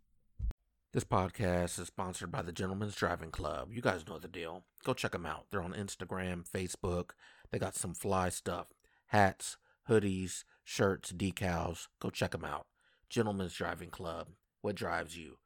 This 0.92 1.04
podcast 1.04 1.78
is 1.78 1.86
sponsored 1.86 2.32
by 2.32 2.42
the 2.42 2.50
Gentlemen's 2.50 2.96
Driving 2.96 3.30
Club. 3.30 3.68
You 3.72 3.80
guys 3.80 4.08
know 4.08 4.18
the 4.18 4.26
deal. 4.26 4.64
Go 4.82 4.92
check 4.92 5.12
them 5.12 5.24
out. 5.24 5.46
They're 5.50 5.62
on 5.62 5.72
Instagram, 5.72 6.44
Facebook. 6.48 7.10
They 7.50 7.60
got 7.60 7.76
some 7.76 7.94
fly 7.94 8.28
stuff 8.30 8.68
hats, 9.06 9.56
hoodies, 9.88 10.44
shirts, 10.64 11.12
decals. 11.12 11.88
Go 12.00 12.10
check 12.10 12.32
them 12.32 12.44
out. 12.44 12.66
Gentlemen's 13.08 13.54
Driving 13.54 13.90
Club. 13.90 14.28
What 14.62 14.76
drives 14.76 15.16
you? 15.16 15.38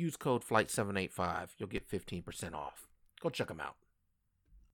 Use 0.00 0.16
code 0.16 0.42
FLIGHT785. 0.42 1.50
You'll 1.58 1.68
get 1.68 1.86
15% 1.86 2.54
off. 2.54 2.88
Go 3.20 3.28
check 3.28 3.48
them 3.48 3.60
out. 3.60 3.76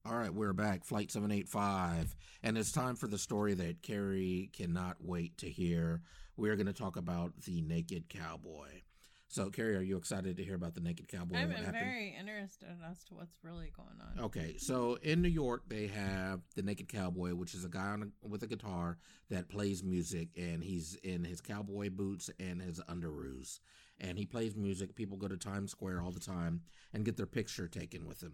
All 0.05 0.15
right, 0.15 0.33
we're 0.33 0.53
back. 0.53 0.85
Flight 0.85 1.11
785. 1.11 2.15
And 2.43 2.57
it's 2.57 2.71
time 2.71 2.95
for 2.95 3.07
the 3.07 3.17
story 3.17 3.53
that 3.55 3.81
Carrie 3.81 4.49
cannot 4.53 4.95
wait 5.01 5.37
to 5.39 5.49
hear. 5.49 6.01
We're 6.37 6.55
going 6.55 6.67
to 6.67 6.73
talk 6.73 6.95
about 6.95 7.33
the 7.41 7.61
naked 7.61 8.07
cowboy. 8.07 8.83
So, 9.27 9.49
Carrie, 9.49 9.75
are 9.75 9.81
you 9.81 9.97
excited 9.97 10.37
to 10.37 10.43
hear 10.45 10.55
about 10.55 10.75
the 10.75 10.79
naked 10.79 11.09
cowboy? 11.09 11.39
I'm 11.39 11.49
What 11.49 11.73
very 11.73 12.15
interested 12.17 12.69
as 12.89 13.03
to 13.05 13.15
what's 13.15 13.35
really 13.43 13.73
going 13.75 13.99
on. 13.99 14.23
Okay, 14.23 14.55
so 14.57 14.97
in 15.01 15.21
New 15.21 15.27
York, 15.27 15.63
they 15.67 15.87
have 15.87 16.39
the 16.55 16.61
Naked 16.61 16.87
Cowboy, 16.87 17.31
which 17.31 17.53
is 17.53 17.65
a 17.65 17.69
guy 17.69 17.89
on 17.89 18.13
a, 18.23 18.27
with 18.27 18.43
a 18.43 18.47
guitar 18.47 18.97
that 19.29 19.49
plays 19.49 19.83
music, 19.83 20.29
and 20.37 20.63
he's 20.63 20.95
in 21.03 21.25
his 21.25 21.41
cowboy 21.41 21.89
boots 21.89 22.29
and 22.39 22.61
his 22.61 22.79
underoos, 22.89 23.59
and 23.99 24.17
he 24.17 24.25
plays 24.25 24.55
music. 24.55 24.95
People 24.95 25.17
go 25.17 25.27
to 25.27 25.37
Times 25.37 25.71
Square 25.71 26.01
all 26.01 26.11
the 26.11 26.19
time 26.19 26.61
and 26.93 27.05
get 27.05 27.17
their 27.17 27.25
picture 27.25 27.67
taken 27.67 28.05
with 28.05 28.21
him. 28.21 28.33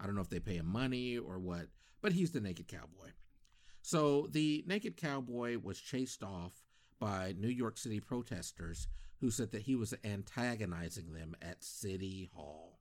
I 0.00 0.06
don't 0.06 0.14
know 0.14 0.20
if 0.20 0.30
they 0.30 0.40
pay 0.40 0.56
him 0.56 0.66
money 0.66 1.18
or 1.18 1.38
what, 1.38 1.66
but 2.02 2.12
he's 2.12 2.32
the 2.32 2.40
Naked 2.40 2.68
Cowboy. 2.68 3.10
So 3.82 4.28
the 4.30 4.64
Naked 4.66 4.96
Cowboy 4.96 5.58
was 5.58 5.80
chased 5.80 6.22
off 6.22 6.62
by 6.98 7.34
New 7.38 7.48
York 7.48 7.78
City 7.78 8.00
protesters 8.00 8.88
who 9.20 9.30
said 9.30 9.52
that 9.52 9.62
he 9.62 9.76
was 9.76 9.94
antagonizing 10.04 11.12
them 11.12 11.36
at 11.40 11.62
City 11.62 12.30
Hall. 12.34 12.80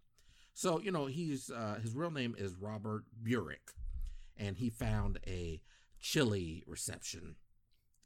So 0.54 0.80
you 0.80 0.92
know 0.92 1.08
he's 1.08 1.50
uh, 1.50 1.80
his 1.82 1.94
real 1.96 2.12
name 2.12 2.36
is 2.38 2.56
Robert 2.56 3.04
Burck, 3.22 3.74
and 4.38 4.58
he 4.58 4.70
found 4.70 5.20
a 5.25 5.62
chilly 6.00 6.63
reception. 6.68 7.36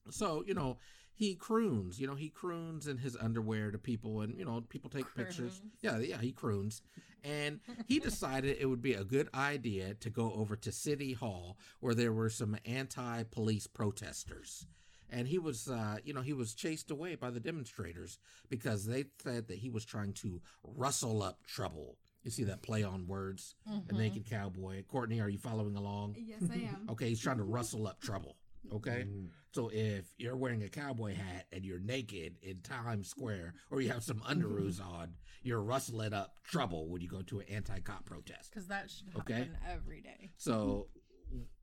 So 0.10 0.43
you 0.48 0.53
know 0.53 0.77
he 1.17 1.33
croons, 1.36 2.00
you 2.00 2.05
know 2.07 2.15
he 2.15 2.29
croons 2.29 2.88
in 2.88 2.97
his 3.00 3.17
underwear 3.17 3.71
to 3.71 3.77
people, 3.79 4.21
and 4.21 4.38
you 4.38 4.45
know 4.45 4.62
people 4.69 4.89
take 4.89 5.13
pictures. 5.15 5.62
Yeah, 5.81 5.97
yeah, 5.97 6.21
he 6.21 6.31
croons, 6.31 6.81
and 7.24 7.59
he 7.88 8.00
decided 8.09 8.57
it 8.59 8.67
would 8.67 8.81
be 8.83 8.93
a 8.93 9.03
good 9.03 9.27
idea 9.33 9.95
to 9.95 10.09
go 10.12 10.31
over 10.33 10.55
to 10.55 10.71
City 10.71 11.13
Hall 11.13 11.57
where 11.79 11.95
there 11.95 12.13
were 12.13 12.29
some 12.29 12.55
anti-police 12.65 13.67
protesters. 13.67 14.67
And 15.09 15.27
he 15.29 15.39
was, 15.39 15.69
uh, 15.69 15.97
you 16.03 16.13
know, 16.13 16.19
he 16.21 16.33
was 16.33 16.53
chased 16.53 16.91
away 16.91 17.15
by 17.15 17.29
the 17.29 17.39
demonstrators 17.39 18.19
because 18.50 18.86
they 18.86 19.05
said 19.24 19.47
that 19.47 19.57
he 19.59 19.69
was 19.69 19.86
trying 19.86 20.12
to 20.15 20.41
rustle 20.63 21.24
up 21.24 21.45
trouble. 21.47 21.97
You 22.24 22.29
see 22.31 22.43
that 22.43 22.62
play 22.62 22.83
on 22.83 23.07
words? 23.07 23.55
A 23.65 23.93
Mhm. 23.93 23.97
naked 23.97 24.25
cowboy. 24.25 24.83
Courtney, 24.83 25.21
are 25.21 25.29
you 25.29 25.38
following 25.38 25.77
along? 25.77 26.17
Yes, 26.19 26.43
I 26.51 26.55
am. 26.55 26.86
Okay, 26.89 27.07
he's 27.07 27.21
trying 27.21 27.38
to 27.38 27.43
rustle 27.45 27.88
up 27.88 28.01
trouble. 28.01 28.36
Okay? 28.74 29.05
Mm, 29.07 29.27
So 29.53 29.69
if 29.74 30.05
you're 30.17 30.36
wearing 30.36 30.63
a 30.63 30.69
cowboy 30.69 31.15
hat 31.15 31.45
and 31.51 31.65
you're 31.65 31.79
naked 31.79 32.36
in 32.41 32.59
Times 32.62 33.09
Square 33.09 33.53
or 33.71 33.81
you 33.81 33.89
have 33.89 34.03
some 34.03 34.19
underoos 34.19 34.79
on, 34.86 35.13
you're 35.43 35.62
rustling 35.62 36.13
up 36.13 36.36
trouble 36.43 36.89
when 36.89 37.01
you 37.01 37.07
go 37.07 37.21
to 37.24 37.39
an 37.39 37.45
anti 37.50 37.79
cop 37.79 38.05
protest. 38.05 38.51
Because 38.51 38.67
that 38.67 38.89
should 38.91 39.07
Okay. 39.19 39.33
happen 39.33 39.57
every 39.71 40.01
day. 40.01 40.31
So 40.38 40.88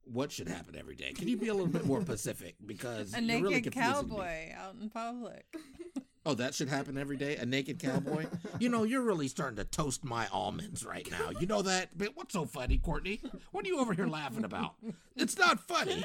what 0.04 0.30
should 0.32 0.48
happen 0.48 0.76
every 0.76 0.94
day? 0.96 1.12
Can 1.12 1.28
you 1.28 1.36
be 1.36 1.48
a 1.48 1.54
little 1.54 1.68
bit 1.68 1.86
more 1.86 2.00
specific? 2.08 2.56
Because 2.64 3.14
A 3.14 3.20
you're 3.22 3.40
really 3.40 3.54
naked 3.56 3.74
me. 3.76 3.82
cowboy 3.82 4.52
out 4.56 4.74
in 4.80 4.90
public. 4.90 5.44
Oh, 6.26 6.32
that 6.32 6.54
should 6.54 6.70
happen 6.70 6.96
every 6.96 7.18
day? 7.18 7.36
A 7.36 7.44
naked 7.44 7.78
cowboy? 7.78 8.24
you 8.58 8.70
know, 8.70 8.84
you're 8.84 9.02
really 9.02 9.28
starting 9.28 9.56
to 9.58 9.64
toast 9.66 10.04
my 10.06 10.26
almonds 10.28 10.82
right 10.82 11.06
now. 11.10 11.28
You 11.38 11.46
know 11.46 11.60
that? 11.60 11.90
But 11.98 12.12
what's 12.16 12.32
so 12.32 12.46
funny, 12.46 12.78
Courtney? 12.78 13.20
What 13.52 13.66
are 13.66 13.68
you 13.68 13.78
over 13.78 13.92
here 13.92 14.06
laughing 14.06 14.42
about? 14.42 14.76
It's 15.16 15.36
not 15.36 15.60
funny. 15.60 16.02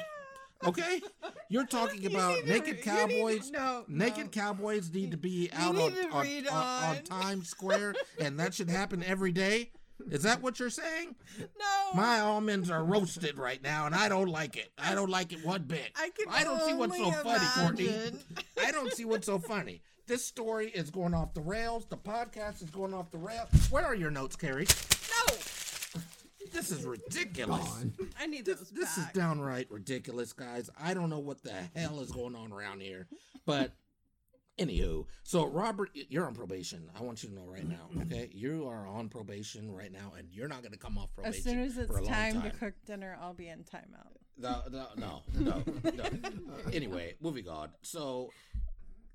Okay? 0.64 1.00
You're 1.48 1.66
talking 1.66 2.06
about 2.06 2.38
to- 2.40 2.46
naked 2.48 2.66
you 2.68 2.72
need 2.74 2.82
to- 2.82 2.84
cowboys. 2.84 3.50
no, 3.50 3.84
Naked 3.88 4.24
no. 4.24 4.30
cowboys 4.30 4.92
need 4.92 5.10
to 5.12 5.16
be 5.16 5.50
out 5.52 5.74
on, 5.76 5.92
on, 5.92 6.12
on, 6.12 6.26
on 6.48 6.96
on. 6.96 7.02
Times 7.04 7.48
Square, 7.48 7.94
and 8.18 8.38
that 8.38 8.54
should 8.54 8.70
happen 8.70 9.02
every 9.02 9.32
day? 9.32 9.70
Is 10.10 10.22
that 10.22 10.40
what 10.40 10.58
you're 10.58 10.70
saying? 10.70 11.14
No. 11.38 11.46
My 11.94 12.20
almonds 12.20 12.70
are 12.70 12.82
roasted 12.82 13.36
right 13.36 13.62
now, 13.62 13.84
and 13.84 13.94
I 13.94 14.08
don't 14.08 14.28
like 14.28 14.56
it. 14.56 14.70
I 14.78 14.94
don't 14.94 15.10
like 15.10 15.32
it 15.34 15.44
one 15.44 15.64
bit. 15.64 15.90
I 15.94 16.08
can 16.16 16.26
I 16.32 16.42
don't 16.42 16.60
see 16.62 16.72
what's 16.72 16.96
so 16.96 17.04
only 17.04 17.16
funny, 17.18 17.44
Courtney. 17.54 17.94
I 18.64 18.70
don't 18.70 18.90
see 18.92 19.04
what's 19.04 19.26
so 19.26 19.38
funny. 19.38 19.82
This 20.06 20.24
story 20.24 20.68
is 20.70 20.90
going 20.90 21.12
off 21.12 21.34
the 21.34 21.42
rails. 21.42 21.84
The 21.86 21.98
podcast 21.98 22.62
is 22.62 22.70
going 22.70 22.94
off 22.94 23.10
the 23.10 23.18
rails. 23.18 23.48
Where 23.70 23.84
are 23.84 23.94
your 23.94 24.10
notes, 24.10 24.36
Carrie? 24.36 24.66
No. 25.28 25.34
This 26.52 26.70
is 26.70 26.84
ridiculous. 26.84 27.66
gone. 27.66 27.92
I 28.18 28.26
need 28.26 28.44
This, 28.44 28.58
those 28.58 28.70
this 28.70 28.98
is 28.98 29.06
downright 29.14 29.70
ridiculous, 29.70 30.32
guys. 30.32 30.70
I 30.80 30.94
don't 30.94 31.10
know 31.10 31.18
what 31.18 31.42
the 31.42 31.54
hell 31.74 32.00
is 32.00 32.10
going 32.10 32.34
on 32.34 32.52
around 32.52 32.80
here. 32.82 33.06
But 33.46 33.72
anywho, 34.58 35.06
so 35.22 35.46
Robert, 35.46 35.90
you're 35.94 36.26
on 36.26 36.34
probation. 36.34 36.90
I 36.98 37.02
want 37.02 37.22
you 37.22 37.30
to 37.30 37.34
know 37.34 37.46
right 37.46 37.66
now, 37.66 37.88
okay? 38.02 38.28
You 38.32 38.68
are 38.68 38.86
on 38.86 39.08
probation 39.08 39.72
right 39.72 39.92
now, 39.92 40.12
and 40.18 40.28
you're 40.30 40.48
not 40.48 40.62
going 40.62 40.72
to 40.72 40.78
come 40.78 40.98
off 40.98 41.12
probation. 41.14 41.38
As 41.38 41.44
soon 41.44 41.60
as 41.60 41.78
it's 41.78 42.08
time, 42.08 42.40
time. 42.40 42.50
to 42.50 42.56
cook 42.56 42.74
dinner, 42.86 43.16
I'll 43.20 43.34
be 43.34 43.48
in 43.48 43.60
timeout. 43.60 44.16
No, 44.38 44.62
no, 44.70 44.86
no, 44.96 45.22
no, 45.38 45.62
no. 45.84 46.04
Anyway, 46.72 47.14
moving 47.20 47.48
on. 47.48 47.68
So, 47.82 48.30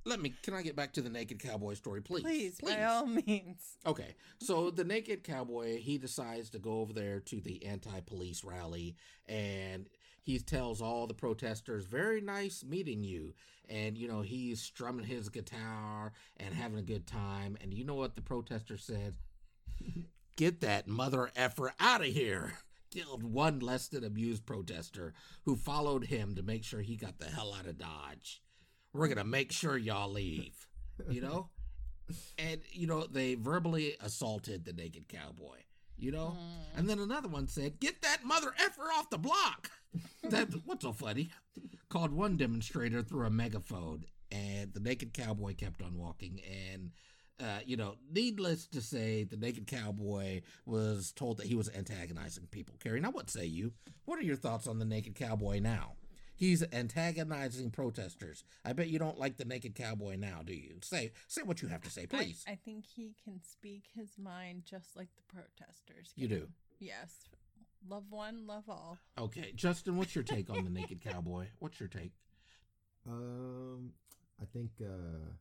let 0.05 0.21
me. 0.21 0.33
Can 0.43 0.53
I 0.53 0.61
get 0.61 0.75
back 0.75 0.93
to 0.93 1.01
the 1.01 1.09
naked 1.09 1.39
cowboy 1.39 1.73
story, 1.73 2.01
please? 2.01 2.23
Please, 2.23 2.59
by 2.61 2.83
all 2.83 3.07
means. 3.07 3.77
Okay, 3.85 4.15
so 4.39 4.69
the 4.69 4.83
naked 4.83 5.23
cowboy 5.23 5.79
he 5.79 5.97
decides 5.97 6.49
to 6.51 6.59
go 6.59 6.79
over 6.79 6.93
there 6.93 7.19
to 7.21 7.41
the 7.41 7.65
anti-police 7.65 8.43
rally, 8.43 8.95
and 9.27 9.89
he 10.21 10.39
tells 10.39 10.81
all 10.81 11.07
the 11.07 11.13
protesters, 11.13 11.85
"Very 11.85 12.21
nice 12.21 12.63
meeting 12.63 13.03
you." 13.03 13.33
And 13.67 13.97
you 13.97 14.07
know 14.07 14.21
he's 14.21 14.61
strumming 14.61 15.05
his 15.05 15.29
guitar 15.29 16.13
and 16.37 16.53
having 16.53 16.77
a 16.77 16.83
good 16.83 17.07
time. 17.07 17.57
And 17.61 17.73
you 17.73 17.83
know 17.83 17.95
what 17.95 18.15
the 18.15 18.21
protester 18.21 18.77
said? 18.77 19.15
Get 20.35 20.61
that 20.61 20.87
mother 20.87 21.31
effer 21.35 21.73
out 21.79 22.01
of 22.01 22.07
here! 22.07 22.59
Killed 22.91 23.23
one 23.23 23.59
less 23.59 23.87
than 23.87 24.03
amused 24.03 24.45
protester 24.45 25.13
who 25.43 25.55
followed 25.55 26.05
him 26.05 26.35
to 26.35 26.43
make 26.43 26.63
sure 26.63 26.81
he 26.81 26.95
got 26.95 27.17
the 27.17 27.25
hell 27.25 27.53
out 27.53 27.65
of 27.65 27.77
Dodge. 27.77 28.41
We're 28.95 29.07
gonna 29.09 29.23
make 29.23 29.51
sure 29.51 29.77
y'all 29.77 30.11
leave. 30.11 30.67
You 31.09 31.21
know 31.21 31.49
and 32.37 32.61
you 32.71 32.87
know 32.87 33.05
they 33.05 33.35
verbally 33.35 33.95
assaulted 34.01 34.65
the 34.65 34.73
naked 34.73 35.07
cowboy 35.07 35.57
you 35.97 36.11
know 36.11 36.37
and 36.75 36.89
then 36.89 36.99
another 36.99 37.27
one 37.27 37.47
said 37.47 37.79
get 37.79 38.01
that 38.01 38.23
mother 38.23 38.53
effer 38.59 38.83
off 38.93 39.09
the 39.09 39.17
block 39.17 39.71
that 40.23 40.47
what's 40.65 40.83
so 40.83 40.91
funny 40.91 41.29
called 41.89 42.11
one 42.11 42.35
demonstrator 42.35 43.01
through 43.01 43.25
a 43.25 43.29
megaphone 43.29 44.03
and 44.31 44.73
the 44.73 44.79
naked 44.79 45.13
cowboy 45.13 45.53
kept 45.55 45.81
on 45.81 45.97
walking 45.97 46.41
and 46.73 46.91
uh, 47.37 47.59
you 47.65 47.75
know, 47.75 47.95
needless 48.09 48.65
to 48.65 48.79
say, 48.79 49.25
the 49.25 49.35
naked 49.35 49.67
cowboy 49.67 50.39
was 50.65 51.11
told 51.11 51.35
that 51.35 51.45
he 51.45 51.53
was 51.53 51.69
antagonizing 51.75 52.47
people. 52.49 52.75
Carrie, 52.81 53.01
now 53.01 53.11
what 53.11 53.29
say 53.29 53.43
you? 53.43 53.73
What 54.05 54.17
are 54.17 54.23
your 54.23 54.37
thoughts 54.37 54.67
on 54.67 54.79
the 54.79 54.85
naked 54.85 55.15
cowboy 55.15 55.59
now? 55.59 55.95
He's 56.35 56.63
antagonizing 56.73 57.71
protesters. 57.71 58.43
I 58.65 58.73
bet 58.73 58.89
you 58.89 58.99
don't 58.99 59.17
like 59.17 59.37
the 59.37 59.45
naked 59.45 59.73
cowboy 59.75 60.17
now, 60.17 60.41
do 60.43 60.53
you? 60.53 60.75
Say 60.81 61.11
say 61.27 61.41
what 61.43 61.61
you 61.61 61.67
have 61.69 61.81
to 61.83 61.89
say, 61.89 62.05
please. 62.05 62.43
I 62.47 62.55
think 62.55 62.85
he 62.85 63.13
can 63.23 63.39
speak 63.41 63.83
his 63.93 64.17
mind 64.17 64.63
just 64.69 64.95
like 64.97 65.07
the 65.15 65.33
protesters. 65.33 66.11
you 66.15 66.27
do. 66.27 66.47
Yes. 66.79 67.11
Love 67.87 68.05
one, 68.09 68.47
love 68.47 68.63
all. 68.67 68.97
Okay, 69.17 69.51
Justin, 69.55 69.95
what's 69.95 70.15
your 70.15 70.23
take 70.23 70.49
on 70.49 70.63
the 70.63 70.69
naked 70.71 71.01
cowboy? 71.05 71.47
What's 71.59 71.79
your 71.79 71.89
take? 71.89 72.11
Um, 73.07 73.91
I 74.41 74.45
think. 74.45 74.71
uh 74.81 75.31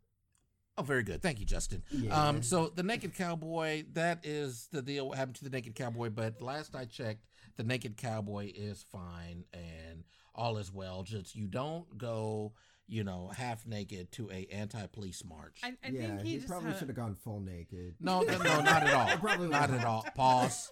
Oh, 0.77 0.83
very 0.83 1.05
good. 1.05 1.23
Thank 1.23 1.39
you, 1.39 1.47
Justin. 1.47 1.85
Yeah. 1.93 2.11
Um, 2.29 2.43
so 2.43 2.67
the 2.67 2.83
naked 2.83 3.15
cowboy, 3.15 3.85
that 3.93 4.27
is 4.27 4.69
the 4.73 4.83
deal. 4.83 5.09
What 5.09 5.19
happened 5.19 5.37
to 5.37 5.45
the 5.45 5.51
naked 5.51 5.77
cowboy? 5.77 6.11
But 6.11 6.43
last 6.43 6.75
I 6.75 6.85
checked, 6.85 7.25
the 7.57 7.63
naked 7.63 7.97
cowboy 7.97 8.51
is 8.53 8.83
fine 8.91 9.45
and 9.53 10.03
all 10.35 10.59
is 10.59 10.73
well. 10.73 11.03
Just 11.03 11.35
you 11.37 11.47
don't 11.47 11.97
go, 11.97 12.53
you 12.87 13.05
know, 13.05 13.31
half 13.37 13.67
naked 13.67 14.13
to 14.13 14.31
a 14.31 14.47
anti-police 14.53 15.23
march. 15.25 15.61
I, 15.63 15.69
I 15.85 15.89
yeah, 15.91 16.01
think 16.09 16.21
he, 16.23 16.29
he, 16.31 16.37
just 16.37 16.49
probably 16.49 16.71
had- 16.71 16.79
should 16.79 16.89
have 16.89 16.97
gone 16.97 17.15
full 17.15 17.41
naked. 17.41 17.95
no, 18.01 18.21
no, 18.23 18.39
no, 18.39 18.61
not 18.61 18.83
at 18.83 18.95
all. 18.95 19.17
Probably 19.19 19.49
not 19.49 19.71
at 19.71 19.85
all. 19.85 20.05
Pause. 20.15 20.71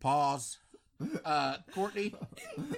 Pause. 0.00 0.58
Uh, 1.24 1.58
Courtney, 1.72 2.12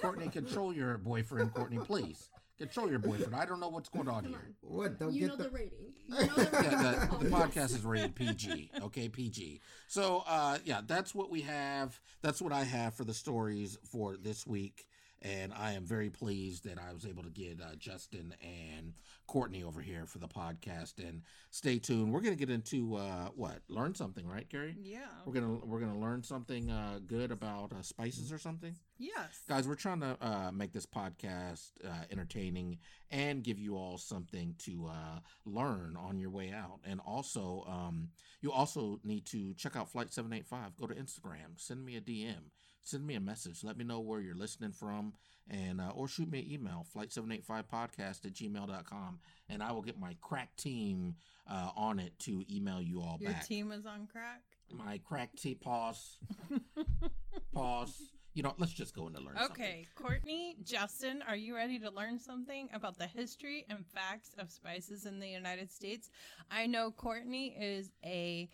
Courtney, 0.03 0.29
control 0.29 0.75
your 0.75 0.99
boyfriend. 0.99 1.55
Courtney, 1.55 1.79
please 1.79 2.29
control 2.59 2.91
your 2.91 2.99
boyfriend. 2.99 3.35
I 3.35 3.47
don't 3.47 3.61
know 3.61 3.71
what's 3.71 3.89
going 3.89 4.09
on 4.09 4.25
Come 4.25 4.33
here. 4.33 4.55
What? 4.61 4.99
Don't 4.99 5.15
you 5.15 5.21
get 5.21 5.29
know 5.31 5.37
the. 5.37 5.43
the, 5.45 5.49
rating. 5.49 5.79
You 6.07 6.15
know 6.21 6.27
the 6.27 6.43
rating. 6.43 6.71
yeah, 6.71 7.07
the, 7.11 7.25
the 7.25 7.31
podcast 7.31 7.71
is 7.75 7.83
rated 7.83 8.15
PG. 8.15 8.73
Okay, 8.83 9.09
PG. 9.09 9.63
So, 9.89 10.23
uh, 10.29 10.59
yeah, 10.67 10.83
that's 10.87 11.15
what 11.15 11.31
we 11.31 11.41
have. 11.41 11.99
That's 12.21 12.43
what 12.43 12.53
I 12.53 12.65
have 12.65 12.93
for 12.93 13.05
the 13.05 13.15
stories 13.15 13.79
for 13.91 14.19
this 14.19 14.47
week. 14.47 14.87
And 15.23 15.53
I 15.53 15.73
am 15.73 15.85
very 15.85 16.09
pleased 16.09 16.65
that 16.65 16.79
I 16.79 16.95
was 16.95 17.05
able 17.05 17.23
to 17.23 17.31
get 17.31 17.61
uh, 17.61 17.75
Justin 17.79 18.35
and 18.43 18.95
Courtney 19.27 19.63
over 19.63 19.81
here 19.81 20.07
for 20.07 20.19
the 20.19 20.29
podcast. 20.29 20.99
And 20.99 21.23
stay 21.51 21.79
tuned. 21.79 22.13
We're 22.13 22.21
gonna 22.21 22.37
get 22.37 22.49
into 22.51 22.97
uh, 22.97 23.29
what? 23.35 23.59
Learn 23.69 23.95
something, 23.95 24.27
right, 24.27 24.49
Carrie? 24.49 24.77
Yeah. 24.81 25.01
We're 25.27 25.35
gonna 25.35 25.59
we're 25.65 25.81
gonna 25.81 26.01
learn 26.01 26.23
something 26.23 26.71
uh, 26.71 27.01
good 27.07 27.31
about 27.31 27.73
uh, 27.73 27.83
spices 27.83 28.33
or 28.33 28.39
something. 28.39 28.75
Yes. 28.99 29.43
Guys, 29.49 29.67
we're 29.69 29.75
trying 29.77 30.01
to 30.01 30.17
uh, 30.21 30.51
make 30.53 30.73
this 30.73 30.87
podcast 30.87 31.71
uh, 31.85 32.05
entertaining 32.11 32.79
and 33.11 33.43
give 33.43 33.59
you 33.59 33.77
all 33.77 33.99
something 33.99 34.55
to 34.59 34.89
uh, 34.91 35.21
learn 35.47 35.97
on 35.99 36.19
your 36.19 36.31
way 36.31 36.53
out. 36.53 36.81
And 36.85 37.01
also, 37.07 37.65
um, 37.67 38.09
you 38.43 38.53
also 38.53 39.01
need 39.05 39.27
to 39.27 39.55
check 39.55 39.77
out 39.77 39.91
Flight 39.91 40.13
785. 40.13 40.77
Go 40.77 40.87
to 40.87 40.95
Instagram, 40.95 41.57
send 41.57 41.85
me 41.85 41.97
a 41.97 42.01
DM, 42.01 42.51
send 42.83 43.07
me 43.07 43.15
a 43.15 43.21
message. 43.21 43.63
Let 43.65 43.77
me 43.77 43.85
know 43.85 44.01
where 44.01 44.21
you're 44.21 44.35
listening 44.35 44.73
from, 44.73 45.15
and 45.49 45.81
uh, 45.81 45.91
or 45.95 46.09
shoot 46.09 46.31
me 46.31 46.41
an 46.41 46.51
email, 46.51 46.87
flight785podcast 46.95 48.25
at 48.25 48.33
gmail.com. 48.33 49.21
And 49.49 49.63
I 49.63 49.73
will 49.73 49.83
get 49.83 49.99
my 49.99 50.17
crack 50.21 50.57
team 50.57 51.17
uh, 51.51 51.71
on 51.77 51.99
it 51.99 52.19
to 52.21 52.45
email 52.51 52.81
you 52.81 53.01
all 53.01 53.19
back. 53.19 53.21
Your 53.21 53.33
back. 53.33 53.47
team 53.47 53.73
is 53.73 53.87
on 53.87 54.07
crack. 54.11 54.43
My 54.73 55.01
crack 55.05 55.35
team, 55.37 55.57
pause, 55.61 56.19
pause. 57.55 58.01
You 58.35 58.45
know, 58.45 58.55
let's 58.59 58.73
just 58.73 58.95
go 58.95 59.09
into 59.09 59.21
learn 59.21 59.37
something. 59.37 59.65
Okay, 59.65 59.87
Courtney, 59.97 60.55
Justin, 60.63 61.21
are 61.27 61.35
you 61.35 61.57
ready 61.57 61.81
to 61.81 61.91
learn 61.91 62.17
something 62.21 62.69
about 62.73 62.97
the 62.97 63.09
history 63.09 63.67
and 63.69 63.85
facts 63.85 64.31
of 64.39 64.53
spices 64.53 65.05
in 65.05 65.19
the 65.19 65.27
United 65.27 65.73
States? 65.73 66.11
I 66.49 66.67
know 66.69 66.93
Courtney 66.93 67.57
is 67.61 67.91
a 68.05 68.49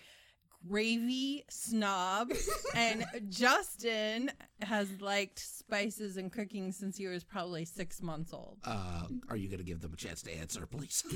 gravy 0.68 1.44
snob, 1.48 2.32
and 2.74 3.04
Justin 3.28 4.30
has 4.62 4.88
liked 5.00 5.38
spices 5.38 6.16
and 6.16 6.32
cooking 6.32 6.72
since 6.72 6.96
he 6.96 7.06
was 7.06 7.24
probably 7.24 7.64
six 7.64 8.02
months 8.02 8.32
old. 8.32 8.58
Uh, 8.64 9.02
are 9.28 9.36
you 9.36 9.48
going 9.48 9.58
to 9.58 9.64
give 9.64 9.80
them 9.80 9.92
a 9.92 9.96
chance 9.96 10.22
to 10.22 10.32
answer, 10.36 10.66
please? 10.66 11.04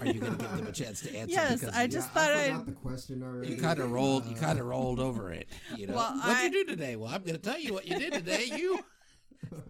are 0.00 0.06
you 0.06 0.20
going 0.20 0.36
to 0.36 0.38
give 0.38 0.56
them 0.56 0.66
a 0.66 0.72
chance 0.72 1.00
to 1.02 1.14
answer? 1.16 1.32
Yes, 1.32 1.60
Because 1.60 1.74
I 1.76 1.86
just 1.86 2.08
yeah, 2.14 2.14
thought 2.22 2.30
I 2.30 2.42
I'd- 2.44 2.50
forgot 2.52 2.66
the 2.66 2.72
question 2.72 3.22
already. 3.22 3.52
You 3.54 3.56
kind 3.60 3.78
of 3.80 3.90
rolled. 3.90 4.26
You 4.26 4.36
kind 4.36 4.58
of 4.58 4.66
rolled 4.66 5.00
over 5.00 5.32
it. 5.32 5.48
You 5.76 5.86
know. 5.88 5.94
Well, 5.94 6.12
What'd 6.16 6.36
I- 6.36 6.44
you 6.44 6.50
do 6.50 6.64
today? 6.64 6.96
Well, 6.96 7.10
I'm 7.12 7.22
going 7.22 7.36
to 7.36 7.42
tell 7.42 7.58
you 7.58 7.72
what 7.72 7.86
you 7.86 7.98
did 7.98 8.12
today. 8.12 8.50
You. 8.54 8.80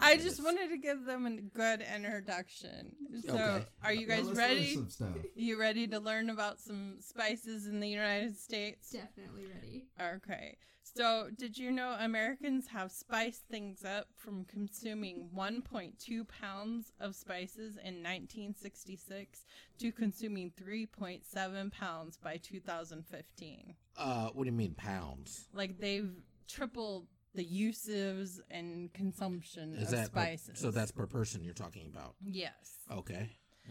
I 0.00 0.16
just 0.16 0.42
wanted 0.42 0.70
to 0.70 0.76
give 0.78 1.04
them 1.04 1.26
a 1.26 1.40
good 1.40 1.82
introduction. 1.94 2.94
So, 3.26 3.34
Okay. 3.34 3.66
are 3.82 3.92
you 3.92 4.06
guys 4.06 4.26
let's 4.26 4.38
ready? 4.38 4.74
Some 4.74 4.90
stuff. 4.90 5.16
You 5.34 5.58
ready 5.58 5.86
to 5.88 5.98
learn 6.00 6.30
about 6.30 6.58
some 6.58 6.96
spices 7.00 7.66
in 7.66 7.80
the 7.80 7.88
United 7.88 8.36
States? 8.38 8.90
Definitely 8.90 9.46
ready. 9.46 9.86
Okay. 10.00 10.56
So, 10.82 11.28
did 11.36 11.58
you 11.58 11.70
know 11.70 11.96
Americans 12.00 12.66
have 12.68 12.90
spiced 12.90 13.42
things 13.50 13.84
up 13.84 14.08
from 14.16 14.44
consuming 14.46 15.28
1.2 15.36 16.26
pounds 16.28 16.92
of 16.98 17.14
spices 17.14 17.76
in 17.76 18.02
1966 18.02 19.44
to 19.78 19.92
consuming 19.92 20.50
3.7 20.60 21.70
pounds 21.72 22.16
by 22.16 22.38
2015? 22.38 23.74
Uh, 23.96 24.28
what 24.32 24.44
do 24.44 24.50
you 24.50 24.56
mean 24.56 24.74
pounds? 24.74 25.44
Like 25.52 25.78
they've 25.78 26.10
tripled 26.48 27.06
the 27.38 27.44
uses 27.44 28.40
and 28.50 28.92
consumption 28.92 29.74
Is 29.74 29.92
of 29.92 29.98
that 29.98 30.12
per- 30.12 30.20
spices. 30.20 30.58
so? 30.58 30.72
That's 30.72 30.90
per 30.90 31.06
person 31.06 31.44
you're 31.44 31.54
talking 31.54 31.86
about. 31.86 32.16
yes. 32.20 32.78
Okay. 32.92 33.30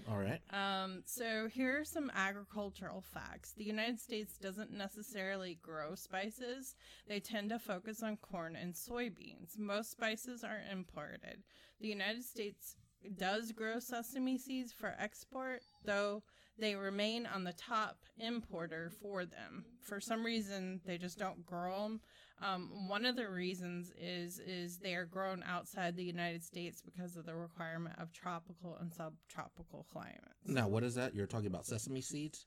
All 0.10 0.18
right. 0.20 0.40
Um, 0.54 1.02
so 1.06 1.48
here 1.52 1.80
are 1.82 1.84
some 1.84 2.10
agricultural 2.16 3.02
facts. 3.14 3.54
The 3.58 3.66
United 3.66 4.00
States 4.00 4.38
doesn't 4.38 4.72
necessarily 4.72 5.58
grow 5.62 5.96
spices. 5.96 6.76
They 7.10 7.20
tend 7.20 7.50
to 7.50 7.60
focus 7.60 8.04
on 8.04 8.16
corn 8.18 8.56
and 8.56 8.74
soybeans. 8.74 9.58
Most 9.58 9.92
spices 9.92 10.44
are 10.46 10.62
imported. 10.72 11.44
The 11.82 11.88
United 11.90 12.24
States 12.24 12.76
does 13.18 13.52
grow 13.52 13.80
sesame 13.80 14.38
seeds 14.38 14.72
for 14.72 14.94
export, 15.00 15.62
though 15.84 16.24
they 16.60 16.76
remain 16.76 17.26
on 17.26 17.44
the 17.44 17.54
top 17.54 17.98
importer 18.20 18.92
for 19.02 19.26
them. 19.26 19.66
For 19.82 20.00
some 20.00 20.24
reason, 20.24 20.80
they 20.86 20.98
just 21.00 21.18
don't 21.20 21.46
grow 21.46 21.82
them. 21.84 22.02
Um, 22.42 22.88
one 22.88 23.06
of 23.06 23.16
the 23.16 23.30
reasons 23.30 23.92
is 24.00 24.40
is 24.40 24.78
they 24.78 24.94
are 24.96 25.06
grown 25.06 25.44
outside 25.48 25.96
the 25.96 26.04
United 26.04 26.44
States 26.44 26.82
because 26.82 27.16
of 27.16 27.26
the 27.26 27.36
requirement 27.36 27.96
of 28.00 28.12
tropical 28.14 28.78
and 28.80 28.94
subtropical 28.94 29.86
climates. 29.92 30.22
Now, 30.46 30.68
what 30.68 30.84
is 30.84 30.96
that? 30.96 31.16
You're 31.16 31.28
talking 31.28 31.48
about 31.48 31.66
sesame 31.66 32.02
seeds? 32.02 32.46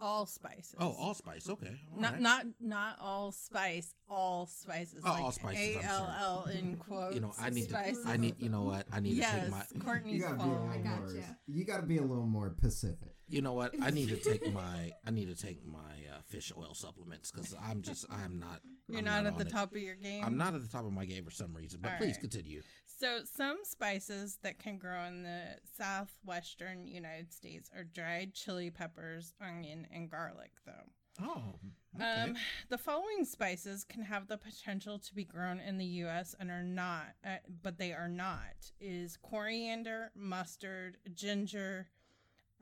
all 0.00 0.26
spices. 0.26 0.74
Oh, 0.78 0.94
allspice. 0.98 1.48
Okay. 1.48 1.80
all 1.94 2.00
not 2.00 2.12
right. 2.12 2.20
not 2.20 2.46
not 2.60 2.96
all 3.00 3.32
spice, 3.32 3.94
all 4.08 4.46
spices. 4.46 5.02
Oh, 5.04 5.10
like 5.10 5.22
all 5.22 5.32
spices, 5.32 5.76
I'm 5.76 5.80
A 5.80 5.82
sorry. 5.82 5.96
L 5.98 6.14
L 6.20 6.50
in 6.52 6.76
quotes. 6.76 7.14
You 7.14 7.20
know, 7.20 7.32
I 7.40 7.50
need 7.50 7.68
to. 7.68 7.94
I 8.06 8.16
need. 8.16 8.36
You 8.38 8.48
know 8.48 8.62
what? 8.62 8.86
I 8.92 9.00
need 9.00 9.14
yes, 9.14 9.34
to 9.34 9.40
take 9.40 9.50
my. 9.50 9.62
You 9.74 9.80
Courtney's 9.80 10.22
gotta 10.22 10.34
be 10.34 10.40
a 10.40 10.44
fault. 10.44 10.52
little 10.52 10.68
I 10.68 10.78
more. 10.78 11.06
gotcha. 11.06 11.36
You 11.46 11.64
gotta 11.64 11.86
be 11.86 11.98
a 11.98 12.02
little 12.02 12.26
more 12.26 12.50
Pacific. 12.50 13.14
You 13.28 13.42
know 13.42 13.52
what? 13.52 13.74
I 13.82 13.90
need 13.90 14.08
to 14.08 14.16
take 14.16 14.52
my. 14.52 14.92
I 15.06 15.10
need 15.10 15.34
to 15.34 15.40
take 15.40 15.66
my 15.66 15.78
uh, 15.78 16.20
fish 16.28 16.52
oil 16.56 16.74
supplements 16.74 17.30
because 17.30 17.54
I'm 17.68 17.82
just. 17.82 18.06
I'm 18.10 18.38
not. 18.38 18.60
You're 18.88 18.98
I'm 19.00 19.04
not, 19.04 19.26
at 19.26 19.38
the 19.38 19.44
it. 19.44 19.50
top 19.50 19.72
of 19.74 19.80
your 19.80 19.94
game. 19.94 20.24
I'm 20.24 20.36
not 20.36 20.54
at 20.54 20.62
the 20.62 20.68
top 20.68 20.86
of 20.86 20.92
my 20.92 21.04
game 21.04 21.24
for 21.24 21.30
some 21.30 21.54
reason. 21.54 21.80
But 21.82 21.92
All 21.92 21.98
please 21.98 22.12
right. 22.12 22.20
continue. 22.20 22.62
So, 22.86 23.20
some 23.24 23.58
spices 23.62 24.38
that 24.42 24.58
can 24.58 24.78
grow 24.78 25.04
in 25.04 25.22
the 25.22 25.42
southwestern 25.76 26.86
United 26.86 27.32
States 27.32 27.70
are 27.76 27.84
dried 27.84 28.34
chili 28.34 28.70
peppers, 28.70 29.34
onion, 29.40 29.86
and 29.92 30.10
garlic, 30.10 30.50
though. 30.66 31.22
Oh. 31.22 31.58
Okay. 31.96 32.22
Um, 32.22 32.36
the 32.68 32.78
following 32.78 33.24
spices 33.24 33.84
can 33.84 34.02
have 34.02 34.28
the 34.28 34.36
potential 34.36 34.98
to 34.98 35.14
be 35.14 35.24
grown 35.24 35.58
in 35.58 35.78
the 35.78 35.84
U.S. 35.84 36.34
and 36.38 36.50
are 36.50 36.62
not, 36.62 37.06
uh, 37.24 37.36
but 37.62 37.78
they 37.78 37.92
are 37.92 38.08
not. 38.08 38.70
Is 38.80 39.16
coriander, 39.22 40.10
mustard, 40.14 40.98
ginger, 41.14 41.88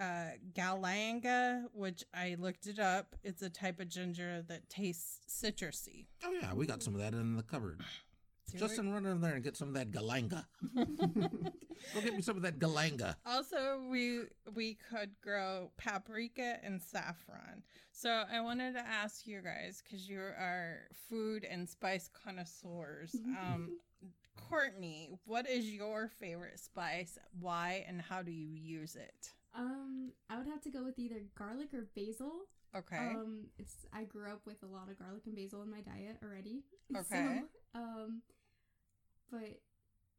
uh, 0.00 0.30
galanga, 0.54 1.64
which 1.72 2.04
I 2.14 2.37
looked 2.38 2.66
it 2.66 2.78
up. 2.78 3.16
It's 3.22 3.42
a 3.42 3.50
type 3.50 3.80
of 3.80 3.88
ginger 3.88 4.42
that 4.48 4.68
tastes 4.68 5.20
citrusy. 5.28 6.06
Oh 6.24 6.32
yeah, 6.32 6.54
we 6.54 6.66
got 6.66 6.82
some 6.82 6.94
of 6.94 7.00
that 7.00 7.14
in 7.14 7.37
the 7.37 7.42
cupboard. 7.42 7.80
Do 8.52 8.59
Justin, 8.59 8.92
run 8.92 9.06
in 9.06 9.20
there 9.20 9.35
and 9.35 9.42
get 9.42 9.56
some 9.56 9.68
of 9.68 9.74
that 9.74 9.90
galanga. 9.90 10.44
Go 10.76 12.00
get 12.00 12.14
me 12.14 12.22
some 12.22 12.37
of 12.37 12.42
that 12.42 12.61
galanga. 12.61 13.16
Also, 13.26 13.82
we 13.90 14.20
we 14.54 14.78
could 14.88 15.11
grow 15.20 15.72
paprika 15.76 16.59
and 16.62 16.80
saffron. 16.80 17.64
So 17.90 18.22
I 18.32 18.40
wanted 18.40 18.74
to 18.74 18.87
ask 18.87 19.26
you 19.26 19.40
guys 19.42 19.82
because 19.82 20.09
you 20.09 20.20
are 20.20 20.82
food 21.09 21.44
and 21.44 21.68
spice 21.68 22.09
connoisseurs. 22.09 23.16
Um, 23.26 23.78
Courtney, 24.48 25.11
what 25.24 25.48
is 25.48 25.70
your 25.70 26.09
favorite 26.09 26.61
spice? 26.61 27.18
Why 27.40 27.85
and 27.88 28.00
how 28.00 28.22
do 28.22 28.30
you 28.30 28.48
use 28.48 28.94
it? 28.94 29.32
Um, 29.56 30.12
I 30.28 30.36
would 30.36 30.46
have 30.46 30.60
to 30.62 30.70
go 30.70 30.84
with 30.84 30.98
either 30.98 31.22
garlic 31.36 31.72
or 31.72 31.88
basil. 31.96 32.46
Okay. 32.76 32.96
Um, 32.96 33.46
it's 33.58 33.86
I 33.92 34.04
grew 34.04 34.30
up 34.30 34.42
with 34.44 34.62
a 34.62 34.66
lot 34.66 34.90
of 34.90 34.98
garlic 34.98 35.22
and 35.26 35.34
basil 35.34 35.62
in 35.62 35.70
my 35.70 35.80
diet 35.80 36.18
already. 36.22 36.62
Okay. 36.96 37.40
So, 37.74 37.80
um, 37.80 38.22
but 39.28 39.60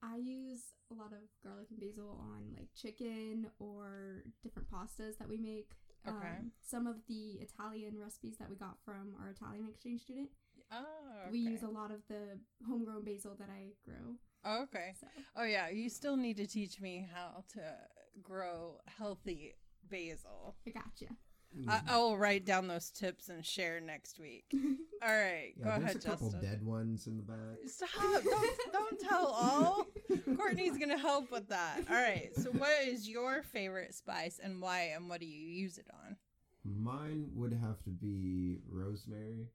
I 0.04 0.18
use 0.18 0.74
a 0.92 0.94
lot 0.94 1.14
of 1.14 1.24
garlic 1.44 1.68
and 1.72 1.80
basil 1.80 2.20
on 2.20 2.54
like 2.58 2.68
chicken 2.76 3.48
or 3.60 4.24
different 4.44 4.70
pastas 4.70 5.18
that 5.18 5.30
we 5.30 5.38
make. 5.38 5.72
Okay. 6.08 6.28
Um, 6.40 6.52
some 6.62 6.88
of 6.88 6.98
the 7.08 7.40
Italian 7.42 7.98
recipes 7.98 8.36
that 8.40 8.50
we 8.50 8.56
got 8.58 8.78
from 8.84 9.16
our 9.22 9.30
Italian 9.30 9.68
exchange 9.70 10.02
student, 10.02 10.30
oh, 10.72 10.86
we 11.32 11.40
use 11.40 11.64
a 11.64 11.68
lot 11.70 11.92
of 11.92 12.00
the 12.10 12.40
homegrown 12.68 13.04
basil 13.04 13.36
that 13.40 13.50
I 13.50 13.72
grow. 13.86 14.16
Oh, 14.46 14.64
okay. 14.64 14.94
So 15.00 15.08
Oh 15.36 15.44
yeah, 15.44 15.70
you 15.70 15.90
still 15.90 16.18
need 16.18 16.38
to 16.38 16.48
teach 16.48 16.80
me 16.82 17.08
how 17.14 17.44
to 17.54 17.62
grow 18.22 18.80
healthy 18.98 19.56
basil. 19.90 20.56
I 20.66 20.72
gotcha. 20.72 21.14
Mm. 21.58 21.70
I, 21.70 21.82
I 21.94 21.98
will 21.98 22.18
write 22.18 22.46
down 22.46 22.68
those 22.68 22.92
tips 22.92 23.30
and 23.30 23.46
share 23.46 23.80
next 23.80 24.20
week. 24.20 24.46
All 25.02 25.10
right, 25.14 25.54
Yeah, 25.58 25.64
go 25.64 25.70
there's 25.70 25.84
ahead, 25.84 25.96
a 25.96 26.00
couple 26.10 26.32
Justin. 26.32 26.50
dead 26.50 26.66
ones 26.66 27.08
in 27.08 27.18
the 27.18 27.24
back. 27.24 27.58
Stop! 27.68 28.24
Don't, 28.24 28.74
don't 28.74 29.00
tell 29.00 29.28
all. 29.28 29.86
Courtney's 30.36 30.78
gonna 30.78 30.98
help 30.98 31.32
with 31.32 31.48
that. 31.50 31.82
All 31.90 31.96
right. 31.96 32.32
So, 32.36 32.50
what 32.52 32.72
is 32.88 33.08
your 33.08 33.44
favorite 33.44 33.94
spice 33.94 34.40
and 34.44 34.60
why, 34.62 34.92
and 34.96 35.08
what 35.08 35.20
do 35.22 35.28
you 35.28 35.40
use 35.48 35.78
it 35.78 35.86
on? 35.94 36.18
Mine 36.66 37.30
would 37.36 37.54
have 37.54 37.82
to 37.84 37.92
be 37.92 38.58
rosemary. 38.70 39.48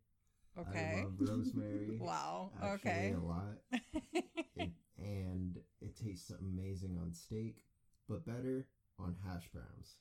Okay. 0.58 0.92
I 1.00 1.02
love 1.04 1.12
rosemary. 1.18 1.98
Wow. 2.00 2.50
Actually, 2.62 2.90
Okay. 2.90 3.14
a 3.16 3.20
lot. 3.20 3.58
It, 4.54 4.70
and 4.98 5.56
it 5.80 5.96
tastes 5.96 6.30
amazing 6.30 6.98
on 7.00 7.12
steak, 7.14 7.64
but 8.08 8.26
better 8.26 8.66
on 8.98 9.16
hash 9.26 9.48
browns. 9.52 9.96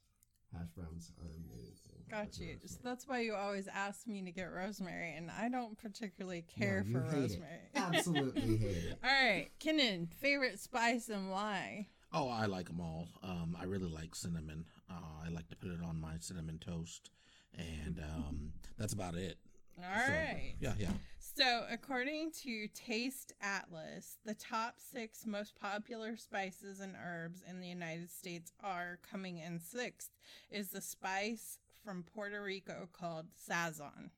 Hash 0.53 0.67
browns 0.75 1.11
are 1.21 1.29
amazing. 1.37 2.03
Got 2.09 2.37
you. 2.39 2.57
So 2.65 2.79
that's 2.83 3.07
why 3.07 3.21
you 3.21 3.33
always 3.33 3.69
ask 3.73 4.05
me 4.07 4.21
to 4.23 4.31
get 4.31 4.51
rosemary, 4.51 5.13
and 5.15 5.31
I 5.31 5.47
don't 5.47 5.77
particularly 5.77 6.41
care 6.59 6.83
No, 6.85 6.89
you 6.89 6.93
for 6.99 7.01
hate 7.05 7.17
it. 7.17 7.21
rosemary. 7.21 7.59
Absolutely 7.75 8.57
hate 8.57 8.83
it. 8.91 8.99
all 9.03 9.09
right, 9.09 9.49
Kenan, 9.59 10.07
favorite 10.19 10.59
spice 10.59 11.07
and 11.07 11.31
why? 11.31 11.87
Oh, 12.11 12.27
I 12.27 12.45
like 12.47 12.67
them 12.67 12.81
all. 12.81 13.07
Um, 13.23 13.55
I 13.59 13.63
really 13.63 13.89
like 13.89 14.13
cinnamon. 14.15 14.65
Uh, 14.89 15.25
I 15.25 15.29
like 15.29 15.47
to 15.47 15.55
put 15.55 15.71
it 15.71 15.79
on 15.81 15.99
my 16.01 16.15
cinnamon 16.19 16.59
toast, 16.59 17.09
and 17.57 17.99
um, 18.03 18.51
that's 18.77 18.91
about 18.93 19.15
it. 19.15 19.37
All 19.77 20.05
So, 20.05 20.11
right. 20.11 20.55
Yeah, 20.59 20.73
yeah. 20.77 20.91
So, 21.19 21.65
according 21.71 22.31
to 22.43 22.67
Taste 22.73 23.33
Atlas, 23.41 24.17
the 24.25 24.33
top 24.33 24.75
six 24.77 25.25
most 25.25 25.55
popular 25.55 26.17
spices 26.17 26.79
and 26.81 26.95
herbs 27.01 27.41
in 27.49 27.61
the 27.61 27.67
United 27.67 28.11
States 28.11 28.51
are 28.61 28.99
coming 29.09 29.37
in 29.37 29.59
sixth 29.59 30.09
is 30.49 30.69
the 30.69 30.81
spice 30.81 31.59
from 31.83 32.03
Puerto 32.03 32.43
Rico 32.43 32.89
called 32.91 33.27
sazon. 33.49 34.09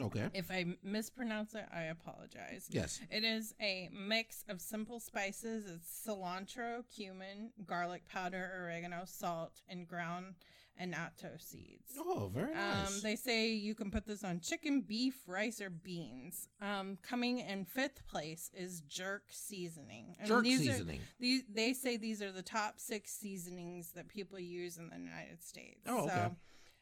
Okay. 0.00 0.28
If 0.34 0.50
I 0.50 0.76
mispronounce 0.82 1.54
it, 1.54 1.66
I 1.72 1.82
apologize. 1.82 2.66
Yes. 2.68 3.00
It 3.10 3.22
is 3.24 3.54
a 3.60 3.88
mix 3.92 4.44
of 4.48 4.60
simple 4.60 4.98
spices. 4.98 5.70
It's 5.70 6.06
cilantro, 6.06 6.82
cumin, 6.94 7.50
garlic 7.64 8.06
powder, 8.08 8.50
oregano, 8.60 9.02
salt, 9.06 9.62
and 9.68 9.86
ground 9.86 10.34
annatto 10.78 11.30
seeds. 11.38 11.92
Oh, 11.98 12.30
very 12.34 12.52
nice. 12.54 12.88
Um, 12.96 13.00
they 13.02 13.16
say 13.16 13.48
you 13.52 13.74
can 13.74 13.90
put 13.90 14.06
this 14.06 14.24
on 14.24 14.40
chicken, 14.40 14.80
beef, 14.80 15.14
rice, 15.26 15.60
or 15.60 15.70
beans. 15.70 16.48
Um, 16.60 16.98
coming 17.02 17.38
in 17.40 17.64
fifth 17.64 18.06
place 18.06 18.50
is 18.54 18.80
jerk 18.82 19.24
seasoning. 19.30 20.16
And 20.18 20.28
Jerk 20.28 20.44
these 20.44 20.60
are- 20.68 20.72
seasoning. 20.72 21.00
these, 21.20 21.42
they 21.52 21.72
say 21.72 21.96
these 21.96 22.20
are 22.22 22.32
the 22.32 22.42
top 22.42 22.80
six 22.80 23.12
seasonings 23.12 23.92
that 23.92 24.08
people 24.08 24.38
use 24.38 24.76
in 24.78 24.88
the 24.90 24.96
United 24.96 25.42
States. 25.42 25.80
Oh, 25.86 26.06
okay. 26.06 26.28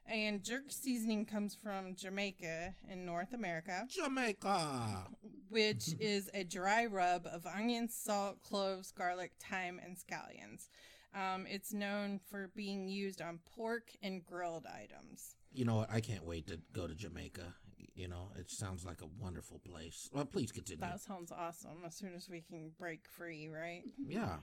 and 0.06 0.42
jerk 0.42 0.64
seasoning 0.70 1.24
comes 1.26 1.54
from 1.54 1.94
Jamaica 1.94 2.74
in 2.90 3.04
North 3.06 3.32
America, 3.34 3.86
Jamaica. 3.88 5.06
which 5.48 5.90
is 6.00 6.30
a 6.34 6.44
dry 6.44 6.86
rub 6.86 7.26
of 7.26 7.46
onions, 7.46 7.94
salt, 7.94 8.42
cloves, 8.42 8.90
garlic, 8.90 9.32
thyme, 9.38 9.78
and 9.84 9.96
scallions. 9.96 10.68
Um, 11.14 11.46
it's 11.48 11.72
known 11.72 12.20
for 12.30 12.50
being 12.56 12.88
used 12.88 13.20
on 13.20 13.40
pork 13.54 13.90
and 14.02 14.24
grilled 14.24 14.66
items. 14.66 15.36
You 15.52 15.64
know 15.64 15.76
what? 15.76 15.90
I 15.92 16.00
can't 16.00 16.24
wait 16.24 16.46
to 16.48 16.58
go 16.72 16.86
to 16.86 16.94
Jamaica. 16.94 17.54
You 17.94 18.08
know, 18.08 18.30
it 18.38 18.50
sounds 18.50 18.86
like 18.86 19.02
a 19.02 19.06
wonderful 19.20 19.58
place. 19.58 20.08
Well, 20.12 20.24
please 20.24 20.50
continue. 20.50 20.80
That 20.80 21.00
sounds 21.00 21.30
awesome. 21.30 21.82
As 21.86 21.94
soon 21.94 22.14
as 22.16 22.28
we 22.30 22.40
can 22.40 22.70
break 22.78 23.06
free, 23.06 23.48
right? 23.48 23.82
Yeah. 23.98 24.36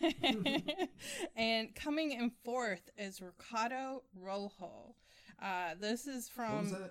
and 1.36 1.74
coming 1.74 2.12
in 2.12 2.32
fourth 2.44 2.88
is 2.96 3.20
Recado 3.20 4.04
Rojo. 4.18 4.94
Uh, 5.42 5.74
this 5.78 6.06
is 6.06 6.30
What 6.34 6.50
was 6.54 6.70
from. 6.70 6.90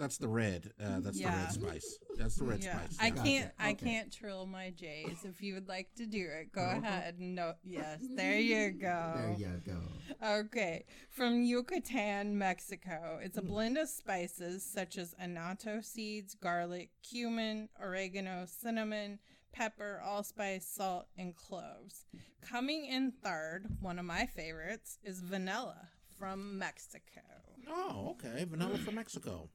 That? 0.00 0.04
That's 0.04 0.18
the 0.18 0.28
red. 0.28 0.72
Uh, 0.82 1.00
that's 1.00 1.18
Yeah. 1.20 1.30
the 1.30 1.36
red 1.36 1.52
spice. 1.52 1.98
That's 2.16 2.34
the 2.36 2.44
red 2.44 2.64
yeah, 2.64 2.78
spice. 2.78 2.96
I 3.00 3.04
yeah. 3.04 3.10
Gotcha. 3.10 3.22
can't. 3.28 3.52
I 3.58 3.72
can't 3.74 4.12
trill 4.12 4.46
my 4.46 4.70
J's. 4.70 5.24
If 5.24 5.42
you 5.42 5.54
would 5.54 5.68
like 5.68 5.94
to 5.96 6.06
do 6.06 6.26
it, 6.40 6.52
go 6.52 6.62
Rojo? 6.62 6.78
ahead. 6.78 7.20
No, 7.20 7.54
yes, 7.62 8.00
there 8.14 8.38
you 8.38 8.70
go. 8.72 9.12
There 9.16 9.36
you 9.38 9.62
go. 9.64 10.28
Okay, 10.40 10.84
from 11.10 11.42
Yucatan, 11.42 12.36
Mexico. 12.36 13.20
It's 13.22 13.38
a 13.38 13.42
blend 13.42 13.78
of 13.78 13.88
spices 13.88 14.64
such 14.64 14.98
as 14.98 15.14
annatto 15.18 15.80
seeds, 15.80 16.34
garlic, 16.34 16.90
cumin, 17.02 17.68
oregano, 17.80 18.46
cinnamon, 18.46 19.18
pepper, 19.52 20.00
allspice, 20.04 20.66
salt, 20.66 21.06
and 21.16 21.36
cloves. 21.36 22.04
Coming 22.42 22.86
in 22.86 23.12
third, 23.12 23.66
one 23.80 23.98
of 23.98 24.04
my 24.04 24.26
favorites, 24.26 24.98
is 25.04 25.20
vanilla 25.20 25.88
from 26.18 26.58
Mexico. 26.58 27.20
Oh, 27.68 28.16
okay. 28.16 28.44
Vanilla 28.44 28.78
from 28.78 28.96
Mexico. 28.96 29.48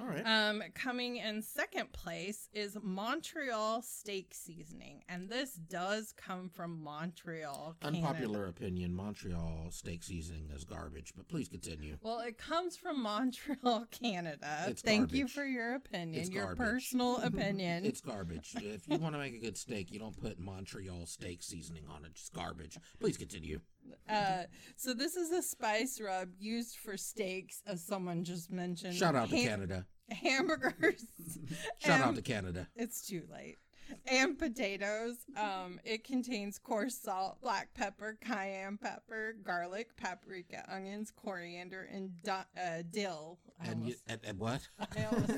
All 0.00 0.06
right. 0.06 0.22
Um, 0.24 0.62
coming 0.74 1.16
in 1.16 1.42
second 1.42 1.92
place 1.92 2.48
is 2.54 2.76
Montreal 2.82 3.82
steak 3.82 4.32
seasoning, 4.32 5.02
and 5.08 5.28
this 5.28 5.52
does 5.54 6.14
come 6.16 6.48
from 6.48 6.82
Montreal, 6.82 7.76
Canada. 7.80 8.06
Unpopular 8.06 8.46
opinion: 8.46 8.94
Montreal 8.94 9.66
steak 9.70 10.02
seasoning 10.02 10.48
is 10.54 10.64
garbage. 10.64 11.12
But 11.16 11.28
please 11.28 11.48
continue. 11.48 11.98
Well, 12.02 12.20
it 12.20 12.38
comes 12.38 12.76
from 12.76 13.02
Montreal, 13.02 13.86
Canada. 13.90 14.64
It's 14.68 14.82
Thank 14.82 15.12
you 15.12 15.28
for 15.28 15.44
your 15.44 15.74
opinion, 15.74 16.20
It's 16.20 16.30
your 16.30 16.44
garbage. 16.54 16.58
personal 16.58 17.16
opinion. 17.22 17.84
It's 17.84 18.00
garbage. 18.00 18.54
if 18.56 18.88
you 18.88 18.96
want 18.98 19.14
to 19.14 19.18
make 19.18 19.34
a 19.34 19.38
good 19.38 19.56
steak, 19.58 19.90
you 19.92 19.98
don't 19.98 20.18
put 20.20 20.38
Montreal 20.38 21.04
steak 21.06 21.42
seasoning 21.42 21.84
on 21.90 22.04
it. 22.04 22.12
It's 22.12 22.30
garbage. 22.30 22.78
Please 23.00 23.16
continue. 23.18 23.60
Uh, 24.08 24.42
so 24.76 24.94
this 24.94 25.16
is 25.16 25.30
a 25.30 25.42
spice 25.42 26.00
rub 26.00 26.28
used 26.38 26.76
for 26.78 26.96
steaks, 26.96 27.62
as 27.66 27.82
someone 27.84 28.24
just 28.24 28.50
mentioned. 28.50 28.94
Shout 28.94 29.14
out 29.14 29.28
to 29.30 29.36
Ham- 29.36 29.46
Canada. 29.48 29.86
Hamburgers. 30.10 31.04
Shout 31.78 32.00
out 32.00 32.14
to 32.16 32.22
Canada. 32.22 32.68
It's 32.76 33.06
too 33.06 33.22
late. 33.32 33.58
And 34.06 34.38
potatoes. 34.38 35.16
Um, 35.36 35.80
it 35.84 36.04
contains 36.04 36.58
coarse 36.60 36.96
salt, 36.96 37.40
black 37.42 37.74
pepper, 37.74 38.16
cayenne 38.20 38.78
pepper, 38.80 39.34
garlic, 39.44 39.96
paprika, 39.96 40.64
onions, 40.72 41.10
coriander, 41.14 41.88
and 41.92 42.10
di- 42.22 42.44
uh, 42.56 42.82
dill. 42.88 43.38
I 43.60 43.66
And, 43.68 43.84
you, 43.88 43.94
and, 44.06 44.20
and 44.24 44.38
what? 44.38 44.60
I 44.78 44.86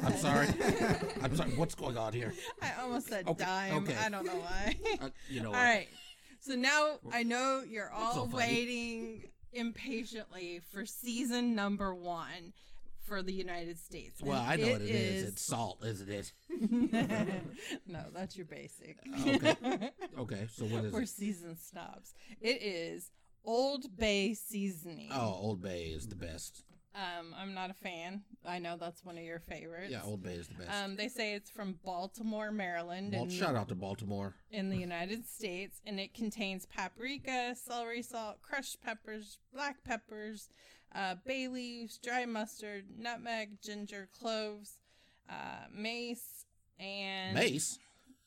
I'm 0.04 0.16
sorry. 0.16 0.48
I'm 1.22 1.34
sorry. 1.34 1.50
What's 1.52 1.74
going 1.74 1.96
on 1.96 2.12
here? 2.12 2.34
I 2.60 2.72
almost 2.82 3.08
said 3.08 3.26
Okay, 3.26 3.42
dime. 3.44 3.84
okay. 3.84 3.96
I 3.96 4.10
don't 4.10 4.26
know 4.26 4.36
why. 4.36 4.76
Uh, 5.00 5.08
you 5.30 5.40
know 5.40 5.46
All 5.52 5.52
what? 5.54 5.58
right. 5.62 5.88
So 6.42 6.56
now 6.56 6.98
I 7.12 7.22
know 7.22 7.62
you're 7.66 7.90
so 8.12 8.20
all 8.20 8.26
waiting 8.26 9.22
impatiently 9.52 10.60
for 10.72 10.84
season 10.84 11.54
number 11.54 11.94
one 11.94 12.52
for 13.06 13.22
the 13.22 13.32
United 13.32 13.78
States. 13.78 14.20
Well, 14.20 14.40
And 14.40 14.50
I 14.50 14.56
know 14.56 14.72
what 14.72 14.82
it 14.82 14.88
is. 14.88 15.28
It's 15.28 15.42
salt, 15.42 15.84
isn't 15.84 16.10
it? 16.10 16.32
no, 17.86 18.00
that's 18.12 18.36
your 18.36 18.46
basic. 18.46 18.98
Uh, 19.06 19.28
okay. 19.36 19.90
Okay. 20.18 20.48
So 20.52 20.64
what 20.64 20.84
is 20.84 20.94
it? 20.94 21.08
season 21.08 21.56
snobs, 21.56 22.12
it 22.40 22.60
is 22.60 23.10
Old 23.44 23.96
Bay 23.96 24.34
seasoning. 24.34 25.10
Oh, 25.12 25.34
Old 25.40 25.62
Bay 25.62 25.84
is 25.94 26.08
the 26.08 26.16
best. 26.16 26.64
Um, 26.94 27.34
I'm 27.38 27.54
not 27.54 27.70
a 27.70 27.74
fan. 27.74 28.22
I 28.46 28.58
know 28.58 28.76
that's 28.78 29.04
one 29.04 29.16
of 29.16 29.24
your 29.24 29.38
favorites. 29.38 29.90
Yeah, 29.90 30.02
Old 30.04 30.22
Bay 30.22 30.34
is 30.34 30.48
the 30.48 30.54
best. 30.54 30.70
Um, 30.70 30.96
they 30.96 31.08
say 31.08 31.34
it's 31.34 31.48
from 31.50 31.78
Baltimore, 31.84 32.50
Maryland, 32.52 33.14
shout 33.32 33.56
out 33.56 33.68
to 33.68 33.74
Baltimore. 33.74 34.34
in 34.50 34.68
the 34.68 34.76
United 34.90 35.26
States, 35.26 35.80
and 35.86 35.98
it 35.98 36.12
contains 36.12 36.66
paprika, 36.66 37.54
celery 37.54 38.02
salt, 38.02 38.42
crushed 38.42 38.82
peppers, 38.82 39.38
black 39.54 39.82
peppers, 39.84 40.48
uh, 40.94 41.14
bay 41.24 41.48
leaves, 41.48 41.98
dry 41.98 42.26
mustard, 42.26 42.84
nutmeg, 42.98 43.62
ginger, 43.62 44.08
cloves, 44.18 44.78
uh, 45.30 45.66
mace, 45.74 46.44
and 46.78 47.34
Mace. 47.34 47.78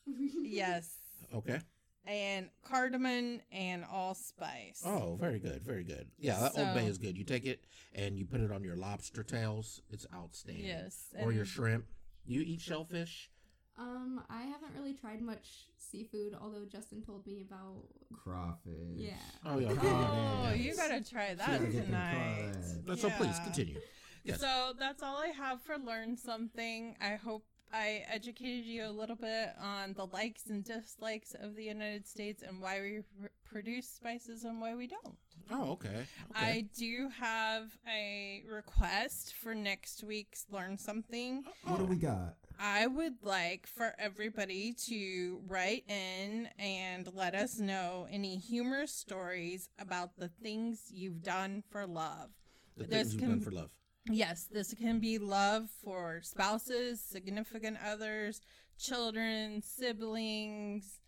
Yes, 0.42 0.90
Okay. 1.34 1.60
And 2.08 2.50
cardamom 2.64 3.42
and 3.52 3.84
allspice. 3.86 4.84
Oh, 4.86 5.18
very 5.20 5.40
good, 5.40 5.64
very 5.64 5.84
good. 5.84 6.08
Yeah, 6.18 6.40
that 6.40 6.58
Old 6.58 6.74
Bay 6.74 6.86
is 6.86 6.98
good. 6.98 7.18
You 7.18 7.24
take 7.24 7.46
it 7.46 7.64
and 7.94 8.18
you 8.18 8.26
put 8.26 8.42
it 8.42 8.52
on 8.52 8.64
your 8.64 8.76
lobster 8.76 9.24
tails. 9.24 9.82
It's 9.90 10.06
outstanding. 10.14 10.66
yes, 10.66 11.08
Or 11.22 11.32
your 11.32 11.46
shrimp. 11.46 11.86
You 12.26 12.42
eat 12.42 12.62
shellfish? 12.62 13.30
Um, 13.78 14.22
I 14.30 14.44
haven't 14.44 14.72
really 14.78 14.94
tried 14.94 15.22
much 15.22 15.68
seafood, 15.78 16.36
although 16.42 16.64
Justin 16.66 17.02
told 17.02 17.26
me 17.28 17.42
about. 17.42 17.84
Crawfish. 18.24 18.72
Yeah. 18.96 19.12
Oh, 19.46 19.60
yeah. 19.60 19.74
Oh, 19.82 20.54
you 20.56 20.76
gotta 20.76 21.04
try 21.04 21.36
that 21.36 21.60
gotta 21.60 21.72
tonight. 21.72 22.54
crawdads. 22.86 23.00
So 23.00 23.10
please 23.12 23.38
continue. 23.44 23.80
Yes. 24.24 24.40
So 24.40 24.74
that's 24.80 25.04
all 25.04 25.18
I 25.18 25.28
have 25.28 25.62
for 25.62 25.78
learn 25.78 26.18
something. 26.18 26.96
I 27.02 27.16
hope 27.16 27.46
I 27.74 28.04
educated 28.12 28.66
you 28.66 28.86
a 28.86 28.92
little 28.92 29.16
bit 29.16 29.50
on 29.62 29.94
the 29.94 30.06
likes 30.06 30.48
and 30.50 30.64
dislikes 30.64 31.36
of 31.40 31.56
the 31.56 31.64
United 31.64 32.08
States 32.08 32.42
and 32.42 32.62
why 32.62 32.80
we 32.82 33.02
produce 33.44 33.88
spices 33.88 34.44
and 34.44 34.62
why 34.62 34.76
we 34.76 34.88
don't. 34.88 35.18
Oh, 35.52 35.72
okay. 35.74 35.90
okay. 35.90 36.06
I 36.34 36.66
do 36.78 37.10
have 37.20 37.78
a 37.88 38.44
request 38.50 39.34
for 39.42 39.54
next 39.54 40.04
week's 40.04 40.46
learn 40.52 40.78
something. 40.78 41.44
What 41.66 41.80
do 41.80 41.86
we 41.86 41.98
got? 41.98 42.36
I 42.60 42.88
would 42.88 43.16
like 43.22 43.68
for 43.68 43.94
everybody 44.00 44.74
to 44.88 45.42
write 45.48 45.84
in 45.90 46.50
and 46.58 47.08
let 47.14 47.36
us 47.36 47.60
know 47.60 48.08
any 48.10 48.38
humorous 48.38 48.94
stories 48.94 49.70
about 49.78 50.18
the 50.18 50.30
things 50.30 50.90
you've 50.94 51.22
done 51.22 51.64
for 51.70 51.86
love. 51.86 52.30
the 52.78 52.86
this 52.86 53.10
things 53.10 53.14
you've 53.14 53.30
done 53.30 53.42
for 53.42 53.52
love. 53.52 53.70
Yes, 54.10 54.48
this 54.52 54.74
can 54.74 55.00
be 55.00 55.18
love 55.18 55.70
for 55.84 56.20
spouses, 56.22 57.02
significant 57.02 57.78
others, 57.84 58.40
children, 58.78 59.62
siblings, 59.64 61.00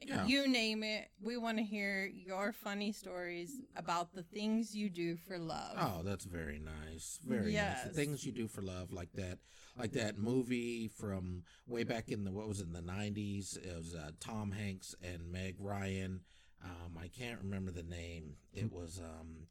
Yeah. 0.00 0.26
you 0.26 0.46
name 0.48 0.82
it. 0.82 1.10
We 1.20 1.36
want 1.36 1.58
to 1.58 1.64
hear 1.64 2.06
your 2.06 2.52
funny 2.52 2.92
stories 2.92 3.60
about 3.76 4.12
the 4.14 4.22
things 4.22 4.74
you 4.74 4.88
do 4.90 5.16
for 5.16 5.38
love. 5.38 5.76
Oh, 5.78 6.02
that's 6.02 6.24
very 6.24 6.58
nice. 6.58 7.18
Very 7.24 7.52
nice. 7.54 7.84
The 7.84 7.88
things 7.90 8.24
you 8.24 8.32
do 8.32 8.46
for 8.48 8.62
love, 8.62 8.92
like 8.92 9.12
that, 9.14 9.38
like 9.78 9.92
that 9.92 10.18
movie 10.18 10.88
from 10.88 11.44
way 11.66 11.84
back 11.84 12.08
in 12.10 12.24
the 12.24 12.30
what 12.32 12.48
was 12.48 12.60
it 12.60 12.66
in 12.66 12.72
the 12.72 12.82
nineties? 12.82 13.56
It 13.62 13.74
was 13.74 13.94
uh, 13.94 14.10
Tom 14.20 14.52
Hanks 14.52 14.94
and 15.02 15.30
Meg 15.32 15.56
Ryan. 15.58 16.20
Um, 16.64 16.98
I 16.98 17.08
can't 17.08 17.40
remember 17.40 17.70
the 17.70 17.82
name. 17.82 18.36
It 18.52 18.72
was 18.72 18.98
um, 19.00 19.46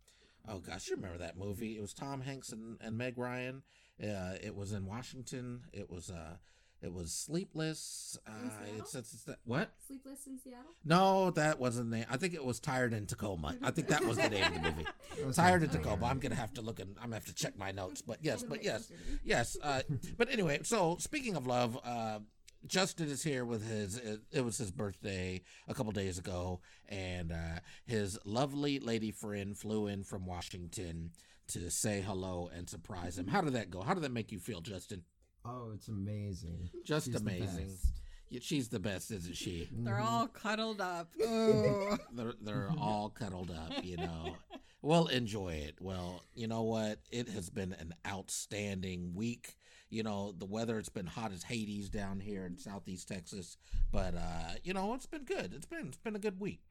oh 0.49 0.59
gosh, 0.59 0.89
you 0.89 0.95
remember 0.95 1.17
that 1.19 1.37
movie? 1.37 1.77
It 1.77 1.81
was 1.81 1.93
Tom 1.93 2.21
Hanks 2.21 2.51
and, 2.51 2.77
and 2.81 2.97
Meg 2.97 3.17
Ryan. 3.17 3.63
Uh, 4.01 4.35
it 4.43 4.55
was 4.55 4.73
in 4.73 4.85
Washington. 4.85 5.61
It 5.71 5.89
was 5.89 6.09
uh, 6.09 6.37
it 6.81 6.93
was 6.93 7.11
Sleepless. 7.11 8.17
Uh, 8.27 8.31
it's, 8.77 8.93
it's, 8.93 9.13
it's 9.13 9.23
that 9.23 9.39
what? 9.45 9.71
Sleepless 9.87 10.27
in 10.27 10.37
Seattle? 10.37 10.71
No, 10.83 11.31
that 11.31 11.59
wasn't 11.59 11.89
the 11.89 11.97
name. 11.97 12.05
I 12.09 12.17
think 12.17 12.33
it 12.33 12.43
was 12.43 12.59
Tired 12.59 12.93
in 12.93 13.05
Tacoma. 13.05 13.55
I 13.63 13.71
think 13.71 13.87
that 13.87 14.03
was 14.03 14.17
the 14.17 14.29
name 14.29 14.43
of 14.45 14.53
the 14.53 14.59
movie. 14.59 14.85
That 15.17 15.27
was 15.27 15.35
Tired 15.37 15.63
in 15.63 15.71
something. 15.71 15.83
Tacoma. 15.89 16.07
I'm 16.07 16.19
gonna 16.19 16.35
have 16.35 16.53
to 16.55 16.61
look 16.61 16.79
and 16.79 16.95
I'm 16.97 17.05
gonna 17.05 17.15
have 17.15 17.25
to 17.25 17.33
check 17.33 17.57
my 17.57 17.71
notes. 17.71 18.01
But 18.01 18.19
yes, 18.21 18.43
but 18.43 18.63
yes, 18.63 18.87
closer 18.87 19.01
to 19.01 19.11
me. 19.13 19.19
yes. 19.23 19.57
Uh, 19.63 19.81
but 20.17 20.29
anyway, 20.29 20.59
so 20.63 20.97
speaking 20.99 21.35
of 21.35 21.47
love, 21.47 21.79
uh, 21.83 22.19
Justin 22.67 23.09
is 23.09 23.23
here 23.23 23.45
with 23.45 23.67
his. 23.69 23.97
It, 23.97 24.21
it 24.31 24.41
was 24.45 24.57
his 24.57 24.71
birthday 24.71 25.41
a 25.67 25.73
couple 25.73 25.91
days 25.91 26.17
ago, 26.17 26.61
and 26.89 27.31
uh, 27.31 27.59
his 27.85 28.17
lovely 28.25 28.79
lady 28.79 29.11
friend 29.11 29.57
flew 29.57 29.87
in 29.87 30.03
from 30.03 30.25
Washington 30.25 31.11
to 31.47 31.69
say 31.69 32.01
hello 32.01 32.49
and 32.55 32.69
surprise 32.69 33.17
him. 33.17 33.27
How 33.27 33.41
did 33.41 33.53
that 33.53 33.69
go? 33.69 33.81
How 33.81 33.93
did 33.93 34.03
that 34.03 34.11
make 34.11 34.31
you 34.31 34.39
feel, 34.39 34.61
Justin? 34.61 35.03
Oh, 35.45 35.71
it's 35.75 35.87
amazing. 35.89 36.69
Just 36.83 37.05
She's 37.05 37.13
the 37.15 37.19
amazing. 37.21 37.67
best. 37.67 37.85
Yeah, 38.29 38.39
She's 38.41 38.69
the 38.69 38.79
best, 38.79 39.11
isn't 39.11 39.35
she? 39.35 39.69
They're 39.71 39.95
Mhm. 39.97 40.05
all 40.05 40.27
cuddled 40.27 40.81
up. 40.81 41.13
Oh. 41.23 41.97
they're 42.13 42.33
they're 42.41 42.71
all 42.79 43.09
cuddled 43.11 43.51
up, 43.51 43.83
you 43.85 43.97
know. 43.97 44.35
Well, 44.81 45.05
enjoy 45.07 45.53
it. 45.53 45.75
Well, 45.79 46.23
you 46.33 46.47
know 46.47 46.63
what? 46.63 46.99
It 47.11 47.29
has 47.29 47.49
been 47.51 47.73
an 47.73 47.93
outstanding 48.07 49.13
week. 49.15 49.55
You 49.89 50.03
know, 50.03 50.33
the 50.37 50.45
weather 50.45 50.77
it's 50.79 50.89
been 50.89 51.05
hot 51.05 51.31
as 51.31 51.43
Hades 51.43 51.89
down 51.89 52.19
here 52.19 52.45
in 52.45 52.57
southeast 52.57 53.07
Texas, 53.07 53.57
but 53.91 54.15
uh, 54.15 54.55
you 54.63 54.73
know, 54.73 54.93
it's 54.93 55.05
been 55.05 55.23
good. 55.23 55.53
It's 55.53 55.67
been 55.67 55.87
it's 55.87 55.97
been 55.97 56.15
a 56.15 56.19
good 56.19 56.39
week. 56.39 56.61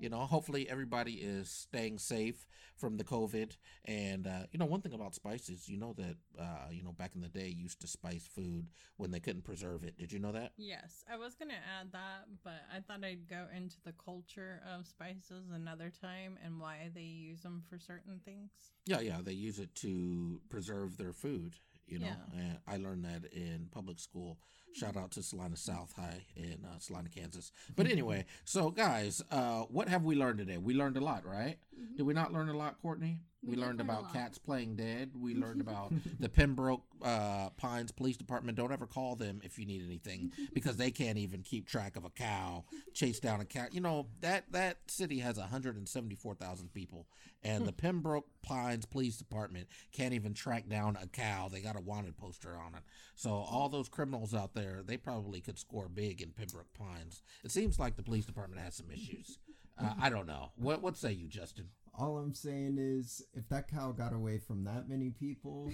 You 0.00 0.08
know, 0.08 0.18
hopefully 0.18 0.68
everybody 0.70 1.14
is 1.14 1.50
staying 1.50 1.98
safe 1.98 2.46
from 2.76 2.98
the 2.98 3.04
COVID. 3.04 3.56
And 3.84 4.28
uh, 4.28 4.44
you 4.52 4.58
know, 4.58 4.64
one 4.64 4.80
thing 4.80 4.92
about 4.92 5.14
spices, 5.14 5.68
you 5.68 5.76
know 5.76 5.92
that 5.94 6.16
uh, 6.40 6.68
you 6.70 6.84
know 6.84 6.92
back 6.92 7.12
in 7.16 7.20
the 7.20 7.28
day 7.28 7.48
used 7.48 7.80
to 7.80 7.88
spice 7.88 8.28
food 8.32 8.68
when 8.96 9.10
they 9.10 9.18
couldn't 9.18 9.42
preserve 9.42 9.82
it. 9.82 9.98
Did 9.98 10.12
you 10.12 10.20
know 10.20 10.30
that? 10.32 10.52
Yes, 10.56 11.04
I 11.12 11.16
was 11.16 11.34
going 11.34 11.48
to 11.48 11.56
add 11.56 11.90
that, 11.92 12.26
but 12.44 12.60
I 12.72 12.80
thought 12.80 13.04
I'd 13.04 13.28
go 13.28 13.46
into 13.54 13.76
the 13.84 13.92
culture 13.92 14.62
of 14.72 14.86
spices 14.86 15.50
another 15.52 15.90
time 16.00 16.38
and 16.44 16.60
why 16.60 16.90
they 16.94 17.00
use 17.00 17.40
them 17.42 17.64
for 17.68 17.78
certain 17.78 18.20
things. 18.24 18.50
Yeah, 18.86 19.00
yeah, 19.00 19.18
they 19.22 19.32
use 19.32 19.58
it 19.58 19.74
to 19.76 20.40
preserve 20.48 20.96
their 20.96 21.12
food. 21.12 21.56
You 21.88 22.00
know, 22.00 22.06
Yeah. 22.06 22.40
and 22.40 22.58
I 22.66 22.76
learned 22.76 23.04
that 23.04 23.32
in 23.32 23.68
public 23.72 23.98
school. 23.98 24.38
Shout 24.74 24.96
out 24.96 25.10
to 25.12 25.22
Salina 25.22 25.56
South 25.56 25.92
High 25.96 26.26
in 26.36 26.64
uh, 26.64 26.78
Salina, 26.78 27.08
Kansas. 27.08 27.50
But 27.74 27.86
anyway, 27.86 28.26
so 28.44 28.70
guys, 28.70 29.22
uh, 29.30 29.62
what 29.62 29.88
have 29.88 30.04
we 30.04 30.14
learned 30.14 30.38
today? 30.38 30.58
We 30.58 30.74
learned 30.74 30.96
a 30.98 31.00
lot, 31.00 31.24
right? 31.24 31.58
Mhm. 31.74 31.96
Did 31.96 32.02
we 32.04 32.12
not 32.14 32.32
learn 32.32 32.48
a 32.50 32.56
lot, 32.56 32.78
Courtney? 32.82 33.20
We 33.42 33.50
We, 33.50 33.56
learned 33.56 33.78
learn 33.78 33.88
about 33.88 34.12
cats 34.12 34.36
playing 34.38 34.76
dead. 34.76 35.12
We 35.18 35.34
learned 35.36 35.60
about 35.60 35.92
the 36.18 36.28
Pembroke 36.28 36.82
uh, 37.02 37.50
Pines 37.50 37.92
Police 37.92 38.16
Department. 38.16 38.58
Don't 38.58 38.72
ever 38.72 38.86
call 38.86 39.14
them 39.14 39.40
if 39.44 39.58
you 39.58 39.66
need 39.66 39.82
anything 39.84 40.32
because 40.52 40.76
they 40.76 40.90
can't 40.90 41.18
even 41.18 41.42
keep 41.42 41.68
track 41.68 41.96
of 41.96 42.04
a 42.04 42.10
cow. 42.10 42.64
Chase 42.94 43.20
down 43.20 43.40
a 43.40 43.44
cat. 43.44 43.72
You 43.72 43.80
know 43.80 44.08
that 44.20 44.50
that 44.52 44.78
city 44.88 45.20
has 45.20 45.38
174,000 45.38 46.72
people, 46.74 47.06
and 47.42 47.64
the 47.66 47.72
Pembroke 47.88 48.26
Pines 48.42 48.86
Police 48.86 49.16
Department 49.16 49.68
can't 49.92 50.14
even 50.14 50.34
track 50.34 50.68
down 50.68 50.98
a 51.00 51.06
cow. 51.06 51.48
They 51.48 51.60
got 51.60 51.76
a 51.76 51.80
wanted 51.80 52.16
poster 52.16 52.56
on 52.56 52.74
it. 52.74 52.82
So 53.14 53.30
all 53.30 53.68
those 53.68 53.88
criminals 53.88 54.34
out 54.34 54.54
there, 54.54 54.82
they 54.84 54.96
probably 54.96 55.40
could 55.40 55.58
score 55.58 55.88
big 55.88 56.20
in 56.20 56.30
Pembroke 56.30 56.72
Pines. 56.76 57.22
It 57.44 57.52
seems 57.52 57.78
like 57.78 57.96
the 57.96 58.02
police 58.02 58.26
department 58.26 58.62
has 58.62 58.74
some 58.74 58.90
issues. 58.90 59.38
Uh, 59.80 59.94
I 60.00 60.10
don't 60.10 60.26
know. 60.26 60.50
What 60.56 60.82
what 60.82 60.96
say 60.96 61.12
you, 61.12 61.28
Justin? 61.28 61.68
All 61.98 62.16
I'm 62.18 62.32
saying 62.34 62.76
is, 62.78 63.22
if 63.34 63.48
that 63.48 63.68
cow 63.68 63.90
got 63.92 64.12
away 64.12 64.38
from 64.38 64.64
that 64.64 64.88
many 64.88 65.10
people, 65.10 65.72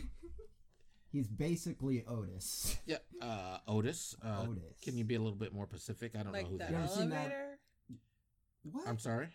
he's 1.13 1.29
basically 1.29 2.05
Otis. 2.09 2.77
Yeah, 2.87 2.97
uh, 3.21 3.59
Otis. 3.69 4.17
Uh, 4.25 4.47
Otis. 4.49 4.81
Can 4.83 4.97
you 4.97 5.05
be 5.05 5.15
a 5.17 5.19
little 5.19 5.39
bit 5.39 5.53
more 5.53 5.67
specific? 5.69 6.13
I 6.19 6.23
don't 6.23 6.33
know 6.33 6.39
who 6.41 6.59
that 6.59 6.71
is. 6.71 6.71
that 6.71 6.73
You 6.73 6.77
ever 6.77 6.85
is. 6.87 6.93
seen 6.95 7.09
that? 7.11 7.17
elevator. 7.21 7.59
What? 8.73 8.89
I'm 8.89 8.99
sorry. 8.99 9.29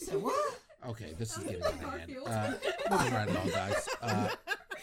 You 0.00 0.06
said 0.06 0.22
what? 0.22 0.58
Okay, 0.88 1.12
this 1.18 1.36
is 1.36 1.44
getting 1.44 1.60
like 1.60 1.82
out 1.84 1.94
of 1.94 2.00
hand. 2.00 2.16
Uh, 2.26 2.52
moving 2.90 3.12
right 3.12 3.28
along, 3.28 3.48
guys. 3.50 3.88
Uh, 4.00 4.28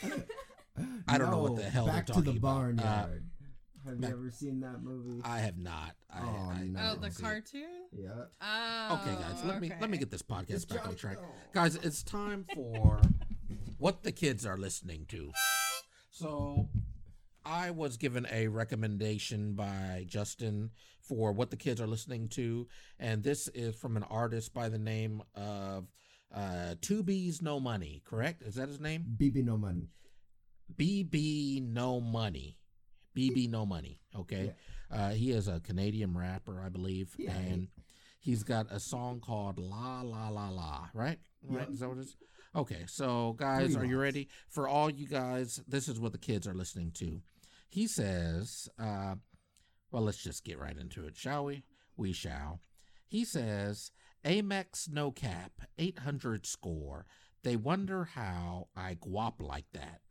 I 1.07 1.17
don't 1.17 1.31
know 1.31 1.39
what 1.39 1.55
the 1.55 1.63
hell 1.63 1.85
they're 1.85 1.95
Back 1.95 2.05
to 2.07 2.13
talking 2.13 2.33
the 2.33 2.37
about. 2.37 2.49
Uh, 2.49 2.53
barnyard. 2.73 3.23
Have 3.87 4.01
back- 4.01 4.09
you 4.11 4.15
ever 4.17 4.31
seen 4.31 4.59
that 4.61 4.83
movie? 4.83 5.21
I 5.23 5.39
have 5.39 5.57
not. 5.57 5.95
I, 6.11 6.19
Oh, 6.21 6.49
I, 6.51 6.63
no. 6.67 6.79
I 6.79 6.91
Oh, 6.91 6.95
the 6.95 7.11
seen 7.11 7.25
it. 7.25 7.29
cartoon? 7.29 7.69
yeah. 7.93 8.09
Oh, 8.41 8.99
Okay, 9.01 9.15
guys, 9.21 9.43
let 9.45 9.61
me 9.61 9.71
let 9.79 9.89
me 9.89 9.97
get 9.97 10.11
this 10.11 10.21
podcast 10.21 10.49
It's 10.51 10.65
back 10.65 10.87
on 10.87 10.95
track. 10.95 11.17
oh. 11.21 11.25
Guys, 11.53 11.75
it's 11.75 12.03
time 12.03 12.45
for 12.55 13.01
what 13.77 14.03
the 14.03 14.11
kids 14.11 14.45
are 14.45 14.57
listening 14.57 15.05
to. 15.09 15.31
So, 16.11 16.69
I 17.45 17.71
was 17.71 17.97
given 17.97 18.27
a 18.31 18.47
recommendation 18.47 19.53
by 19.53 20.05
Justin 20.07 20.71
for 21.01 21.31
what 21.31 21.49
the 21.51 21.55
kids 21.57 21.79
are 21.79 21.87
listening 21.87 22.27
to, 22.29 22.67
and 22.99 23.23
this 23.23 23.47
is 23.49 23.75
from 23.75 23.95
an 23.95 24.03
artist 24.03 24.53
by 24.53 24.67
the 24.67 24.77
name 24.79 25.21
of 25.35 25.85
uh, 26.33 26.75
Two 26.81 27.03
B's 27.03 27.41
No 27.41 27.59
Money. 27.59 28.01
Correct? 28.05 28.41
Is 28.41 28.55
that 28.55 28.67
his 28.67 28.81
name? 28.81 29.05
BB 29.17 29.45
No 29.45 29.55
Money. 29.57 29.87
BB 30.75 31.61
No 31.71 32.01
Money. 32.01 32.57
BB 33.17 33.49
No 33.49 33.65
Money. 33.65 33.99
Okay. 34.15 34.53
Uh, 34.91 35.09
he 35.09 35.31
is 35.31 35.47
a 35.47 35.59
Canadian 35.59 36.17
rapper, 36.17 36.61
I 36.61 36.69
believe. 36.69 37.15
Yeah. 37.17 37.31
And 37.31 37.67
he's 38.19 38.43
got 38.43 38.71
a 38.71 38.79
song 38.79 39.19
called 39.19 39.57
La 39.57 40.01
La 40.01 40.29
La 40.29 40.49
La, 40.49 40.87
right? 40.93 41.19
Right? 41.43 41.69
Is 41.69 41.79
that 41.79 41.89
what 41.89 41.97
it 41.97 42.01
is? 42.01 42.15
Okay. 42.55 42.85
So, 42.87 43.33
guys, 43.37 43.73
Three 43.73 43.83
are 43.83 43.85
you 43.85 43.99
ready? 43.99 44.29
For 44.49 44.67
all 44.67 44.89
you 44.89 45.07
guys, 45.07 45.61
this 45.67 45.87
is 45.87 45.99
what 45.99 46.11
the 46.11 46.17
kids 46.17 46.47
are 46.47 46.53
listening 46.53 46.91
to. 46.95 47.21
He 47.69 47.87
says, 47.87 48.69
uh, 48.79 49.15
well, 49.91 50.03
let's 50.03 50.23
just 50.23 50.45
get 50.45 50.59
right 50.59 50.77
into 50.77 51.05
it, 51.05 51.17
shall 51.17 51.45
we? 51.45 51.63
We 51.97 52.13
shall. 52.13 52.61
He 53.07 53.25
says, 53.25 53.91
Amex 54.23 54.89
no 54.89 55.11
cap, 55.11 55.51
800 55.77 56.45
score. 56.45 57.05
They 57.43 57.55
wonder 57.55 58.05
how 58.05 58.67
I 58.75 58.95
guap 58.95 59.35
like 59.39 59.65
that. 59.73 60.01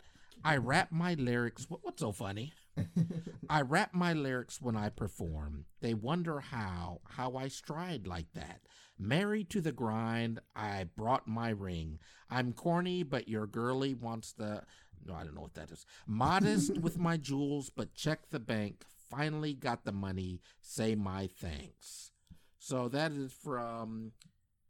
I 0.44 0.56
rap 0.56 0.92
my 0.92 1.14
lyrics. 1.14 1.68
What, 1.68 1.80
what's 1.82 2.00
so 2.00 2.12
funny? 2.12 2.52
I 3.50 3.62
rap 3.62 3.94
my 3.94 4.12
lyrics 4.12 4.60
when 4.60 4.76
I 4.76 4.88
perform. 4.88 5.66
They 5.80 5.94
wonder 5.94 6.40
how, 6.40 7.00
how 7.08 7.36
I 7.36 7.48
stride 7.48 8.06
like 8.06 8.32
that. 8.34 8.60
Married 8.98 9.50
to 9.50 9.60
the 9.60 9.72
grind, 9.72 10.40
I 10.54 10.84
brought 10.96 11.28
my 11.28 11.50
ring. 11.50 11.98
I'm 12.30 12.52
corny, 12.52 13.02
but 13.02 13.28
your 13.28 13.46
girlie 13.46 13.94
wants 13.94 14.32
the. 14.32 14.62
No, 15.04 15.14
I 15.14 15.24
don't 15.24 15.34
know 15.34 15.42
what 15.42 15.54
that 15.54 15.70
is. 15.70 15.84
Modest 16.06 16.78
with 16.80 16.98
my 16.98 17.16
jewels, 17.16 17.70
but 17.70 17.94
check 17.94 18.30
the 18.30 18.40
bank. 18.40 18.84
Finally 19.10 19.54
got 19.54 19.84
the 19.84 19.92
money. 19.92 20.40
Say 20.60 20.94
my 20.94 21.28
thanks. 21.28 22.10
So 22.58 22.88
that 22.88 23.12
is 23.12 23.32
from 23.32 24.12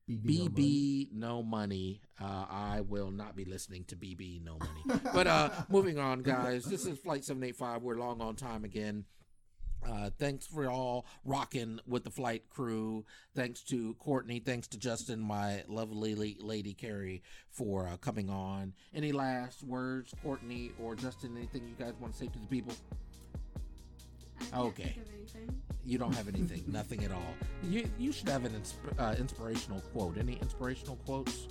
BB. 0.09 0.51
BB 0.51 1.13
No 1.13 1.43
Money. 1.43 2.01
Uh, 2.21 2.47
I 2.49 2.81
will 2.83 3.11
not 3.11 3.35
be 3.35 3.45
listening 3.45 3.85
to 3.85 3.97
BB 3.97 4.43
No 4.45 4.59
Money. 4.59 5.01
but 5.13 5.27
uh, 5.27 5.51
moving 5.69 5.99
on, 5.99 6.23
guys. 6.23 6.65
This 6.65 6.87
is 6.87 6.99
Flight 6.99 7.25
785. 7.25 7.83
We're 7.83 7.99
long 7.99 8.21
on 8.21 8.37
time 8.37 8.65
again. 8.65 9.05
Uh, 9.87 10.11
thanks 10.19 10.47
for 10.47 10.69
all 10.69 11.07
rocking 11.25 11.79
with 11.87 12.03
the 12.03 12.11
flight 12.11 12.49
crew. 12.49 13.05
Thanks 13.35 13.63
to 13.65 13.95
Courtney. 13.95 14.41
Thanks 14.41 14.67
to 14.69 14.79
Justin, 14.79 15.21
my 15.21 15.63
lovely 15.69 16.15
lady 16.41 16.75
Carrie, 16.75 17.23
for 17.51 17.87
uh, 17.87 17.97
coming 17.99 18.29
on. 18.31 18.73
Any 18.95 19.13
last 19.13 19.63
words, 19.63 20.13
Courtney 20.23 20.73
or 20.83 20.95
Justin? 20.97 21.37
Anything 21.37 21.69
you 21.69 21.85
guys 21.85 21.95
want 22.01 22.15
to 22.15 22.19
say 22.19 22.27
to 22.27 22.39
the 22.39 22.47
people? 22.47 22.75
Okay. 24.57 24.83
think 24.85 24.97
of 24.99 25.13
anything. 25.15 25.63
You 25.85 25.99
don't 25.99 26.15
have 26.15 26.29
anything, 26.29 26.65
nothing 26.67 27.05
at 27.05 27.13
all. 27.13 27.35
You 27.69 27.89
you 27.99 28.11
should 28.13 28.29
have 28.29 28.45
an 28.45 28.53
insp- 28.53 28.99
uh, 29.01 29.15
inspirational 29.19 29.81
quote. 29.93 30.19
Any 30.19 30.35
inspirational 30.43 30.97
quotes? 30.97 31.47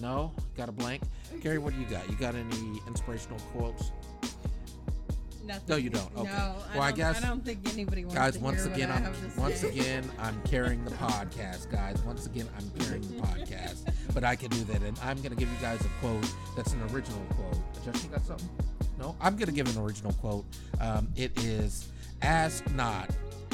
No, 0.00 0.32
got 0.56 0.68
a 0.68 0.72
blank. 0.72 1.02
Gary, 1.42 1.58
what 1.58 1.74
do 1.74 1.80
you 1.80 1.86
got? 1.86 2.08
You 2.08 2.16
got 2.16 2.34
any 2.34 2.80
inspirational 2.86 3.38
quotes? 3.52 3.90
Nothing. 5.44 5.64
No, 5.68 5.76
you 5.76 5.88
don't. 5.90 6.14
Okay. 6.16 6.24
No, 6.30 6.56
Well, 6.74 6.82
I 6.82 6.92
guess- 6.92 7.22
I 7.22 7.26
don't 7.26 7.42
think 7.44 7.66
anybody 7.72 8.04
wants 8.04 8.14
Guys, 8.18 8.34
to 8.34 8.40
once 8.40 8.64
again, 8.66 8.90
I'm 8.92 9.42
once 9.42 9.60
say. 9.60 9.68
again 9.70 10.04
I'm 10.18 10.40
carrying 10.42 10.84
the 10.84 10.90
podcast, 10.92 11.70
guys. 11.70 12.00
Once 12.02 12.26
again, 12.26 12.46
I'm 12.58 12.70
carrying 12.84 13.02
the 13.08 13.22
podcast, 13.22 13.90
but 14.12 14.24
I 14.24 14.36
can 14.36 14.50
do 14.50 14.62
that, 14.64 14.82
and 14.82 14.98
I'm 15.02 15.20
gonna 15.22 15.34
give 15.36 15.48
you 15.50 15.56
guys 15.60 15.80
a 15.80 15.88
quote 16.00 16.26
that's 16.54 16.72
an 16.74 16.82
original 16.92 17.24
quote. 17.30 17.58
Justin, 17.84 18.10
got 18.10 18.24
something? 18.26 18.48
No, 18.98 19.16
I'm 19.20 19.36
gonna 19.36 19.52
give 19.52 19.74
an 19.74 19.82
original 19.82 20.12
quote. 20.14 20.44
Um, 20.80 21.08
it 21.16 21.32
is, 21.42 21.88
"Ask 22.22 22.68
not 22.74 23.10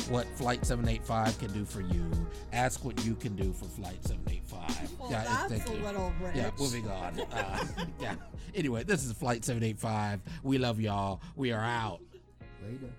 what 0.08 0.26
Flight 0.36 0.64
785 0.66 1.38
can 1.38 1.52
do 1.52 1.64
for 1.64 1.80
you. 1.80 2.10
Ask 2.52 2.84
what 2.84 3.04
you 3.04 3.14
can 3.14 3.36
do 3.36 3.52
for 3.52 3.64
Flight 3.66 4.02
785." 4.06 4.98
Well, 4.98 5.10
yeah, 5.10 5.24
that's 5.24 5.52
thank 5.52 5.68
a 5.68 5.72
you. 5.78 5.84
little 5.84 6.12
rich. 6.20 6.36
Yeah, 6.36 6.50
moving 6.58 6.88
on. 6.88 7.20
Uh, 7.20 7.64
yeah. 8.00 8.14
Anyway, 8.54 8.84
this 8.84 9.04
is 9.04 9.12
Flight 9.12 9.44
785. 9.44 10.20
We 10.42 10.58
love 10.58 10.80
y'all. 10.80 11.20
We 11.36 11.52
are 11.52 11.62
out. 11.64 12.00
Later. 12.62 12.92